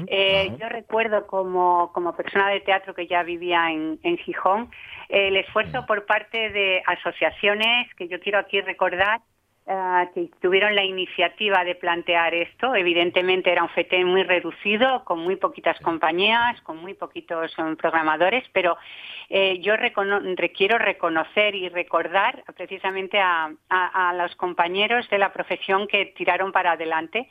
[0.07, 4.71] Eh, yo recuerdo como, como persona de teatro que ya vivía en, en Gijón,
[5.09, 9.21] eh, el esfuerzo por parte de asociaciones, que yo quiero aquí recordar,
[9.67, 12.75] eh, que tuvieron la iniciativa de plantear esto.
[12.75, 18.45] Evidentemente era un FETEN muy reducido, con muy poquitas compañías, con muy poquitos eh, programadores,
[18.53, 18.77] pero
[19.29, 20.21] eh, yo recono-
[20.55, 26.53] quiero reconocer y recordar precisamente a, a- a los compañeros de la profesión que tiraron
[26.53, 27.29] para adelante.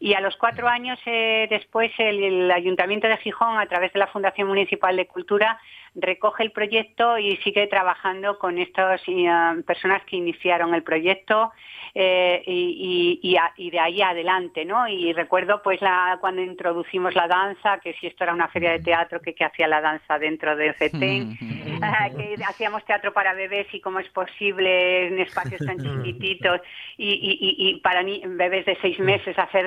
[0.00, 4.00] Y a los cuatro años eh, después el, el Ayuntamiento de Gijón, a través de
[4.00, 5.58] la Fundación Municipal de Cultura,
[5.94, 9.28] recoge el proyecto y sigue trabajando con estas eh,
[9.64, 11.52] personas que iniciaron el proyecto
[11.94, 14.88] eh, y, y- y a- y de ahí adelante, ¿no?
[14.88, 18.80] Y recuerdo pues la, cuando introducimos la danza, que si esto era una feria de
[18.80, 21.36] teatro, que, que hacía la danza dentro del FETEN,
[22.16, 26.60] que hacíamos teatro para bebés y cómo es posible en espacios tan chiquititos
[26.96, 29.66] y, y- y- para ni- bebés de seis meses hacer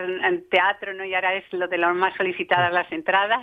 [0.49, 1.03] teatro, ¿no?
[1.05, 3.41] Y ahora es lo de lo más solicitadas las entradas.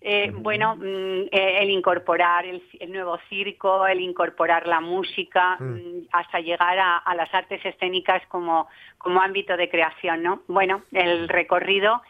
[0.00, 6.08] Eh, bueno, mm, eh, el incorporar el, el nuevo circo, el incorporar la música, mm,
[6.12, 10.42] hasta llegar a, a las artes escénicas como, como ámbito de creación, ¿no?
[10.48, 12.02] Bueno, el recorrido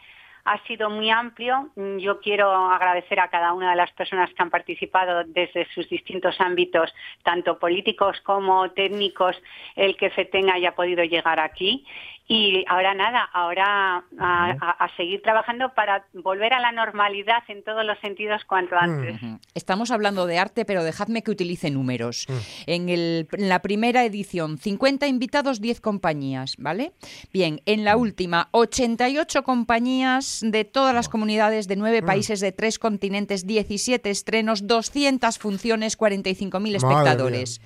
[0.45, 1.69] ha sido muy amplio.
[1.75, 5.87] Mm, Yo quiero agradecer a cada una de las personas que han participado desde sus
[5.89, 9.35] distintos ámbitos, tanto políticos como técnicos,
[9.75, 11.85] el que FETEN haya podido llegar aquí.
[12.27, 17.61] Y ahora nada, ahora a, a- a seguir trabajando para volver a la normalidad en
[17.63, 19.19] todos los sentidos cuanto antes.
[19.53, 22.27] Estamos hablando de arte, pero dejadme que utilice números.
[22.67, 26.93] En, el- en la primera edición, 50 invitados, 10 compañías, ¿vale?
[27.33, 32.79] Bien, en la última, 88 compañías de todas las comunidades de 9 países, de 3
[32.79, 37.61] continentes, 17 estrenos, 200 funciones, 45.000 Madre espectadores.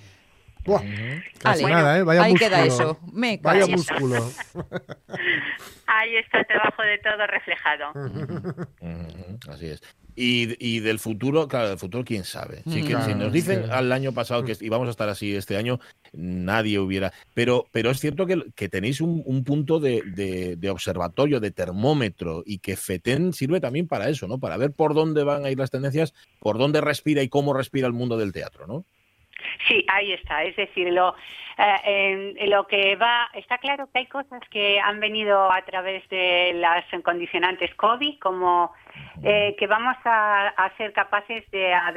[0.66, 0.82] Buah,
[1.40, 2.04] casi Ale, nada, ¿eh?
[2.04, 2.50] Vaya ahí músculo.
[2.50, 3.00] queda eso.
[3.14, 4.32] Me Vaya músculo.
[5.88, 7.86] Ahí está el trabajo de todo reflejado.
[9.50, 9.82] Así es.
[10.16, 12.64] Y, y del futuro, claro, del futuro, quién sabe.
[12.68, 13.70] Sí que, Claro, si nos dicen sí.
[13.72, 15.80] al año pasado que íbamos a estar así este año,
[16.14, 17.12] nadie hubiera.
[17.34, 21.52] Pero, pero es cierto que, que tenéis un, un punto de, de- de observatorio, de
[21.52, 24.40] termómetro, y que FETEN sirve también para eso, ¿no?
[24.40, 27.86] Para ver por dónde van a ir las tendencias, por dónde respira y cómo respira
[27.88, 28.86] el mundo del teatro, ¿no?
[29.68, 30.44] Sí, ahí está.
[30.44, 31.16] Es decir, lo,
[31.58, 36.54] eh, lo que va, está claro que hay cosas que han venido a través de
[36.56, 38.74] las condicionantes COVID, como
[39.24, 41.94] eh, que vamos a, ser capaces de, a-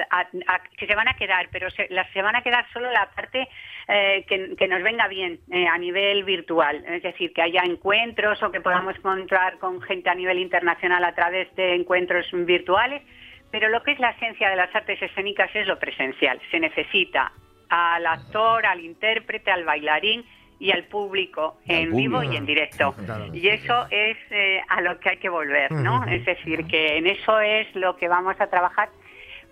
[0.76, 3.48] que se van a quedar, pero se, se van a quedar solo la parte
[3.88, 6.84] eh, que, que nos venga bien eh, a nivel virtual.
[6.86, 11.14] Es decir, que haya encuentros o que podamos encontrar con gente a nivel internacional a
[11.14, 13.02] través de encuentros virtuales.
[13.50, 16.40] Pero lo que es la esencia de las artes escénicas es lo presencial.
[16.50, 17.32] Se necesita
[17.70, 20.24] al actor, al intérprete, al bailarín
[20.60, 22.94] y al público Y al en vivo y en directo.
[23.04, 23.26] Claro.
[23.34, 26.04] Y eso es eh, a lo que hay que volver, ¿no?
[26.04, 28.88] Es decir, que en eso es lo que vamos a trabajar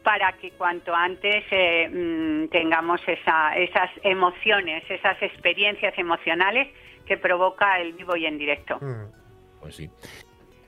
[0.03, 6.69] para que cuanto antes eh, mm, tengamos esa- esas emociones, esas experiencias emocionales
[7.07, 8.79] que provoca el vivo y en directo.
[9.61, 9.91] Pues sí.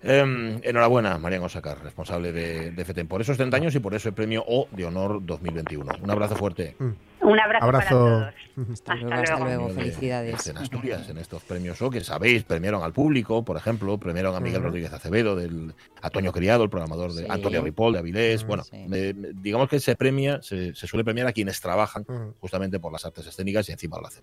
[0.00, 4.12] Em, enhorabuena, María Osacar, responsable de, de FETEN, por esos 30 años y por ese
[4.12, 5.90] premio O de Honor 2021.
[6.02, 6.76] Un abrazo fuerte.
[6.78, 7.88] Un abrazo, Abrazo.
[7.88, 8.34] para todos.
[8.72, 9.68] Hasta luego, hasta luego.
[9.70, 10.46] Felicidades.
[10.46, 14.40] En Asturias, en estos premios O, que sabéis, premiaron al público, por ejemplo, premiaron a
[14.40, 14.62] Miguel.
[14.62, 17.26] Rodríguez Acevedo, del, a Toño Criado, el programador de Sí.
[17.28, 18.46] Antonio Ripoll, de Avilés.
[18.46, 22.06] Bueno, eh, digamos que se premia, se, se suele premiar a quienes trabajan
[22.40, 24.22] justamente por las artes escénicas y encima lo hacen.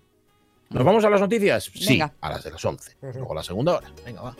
[0.70, 1.70] ¿Nos vamos a las noticias?
[1.74, 2.96] Sí, a las de las 11.
[3.02, 3.88] Luego a la segunda hora.
[4.04, 4.36] Venga, va.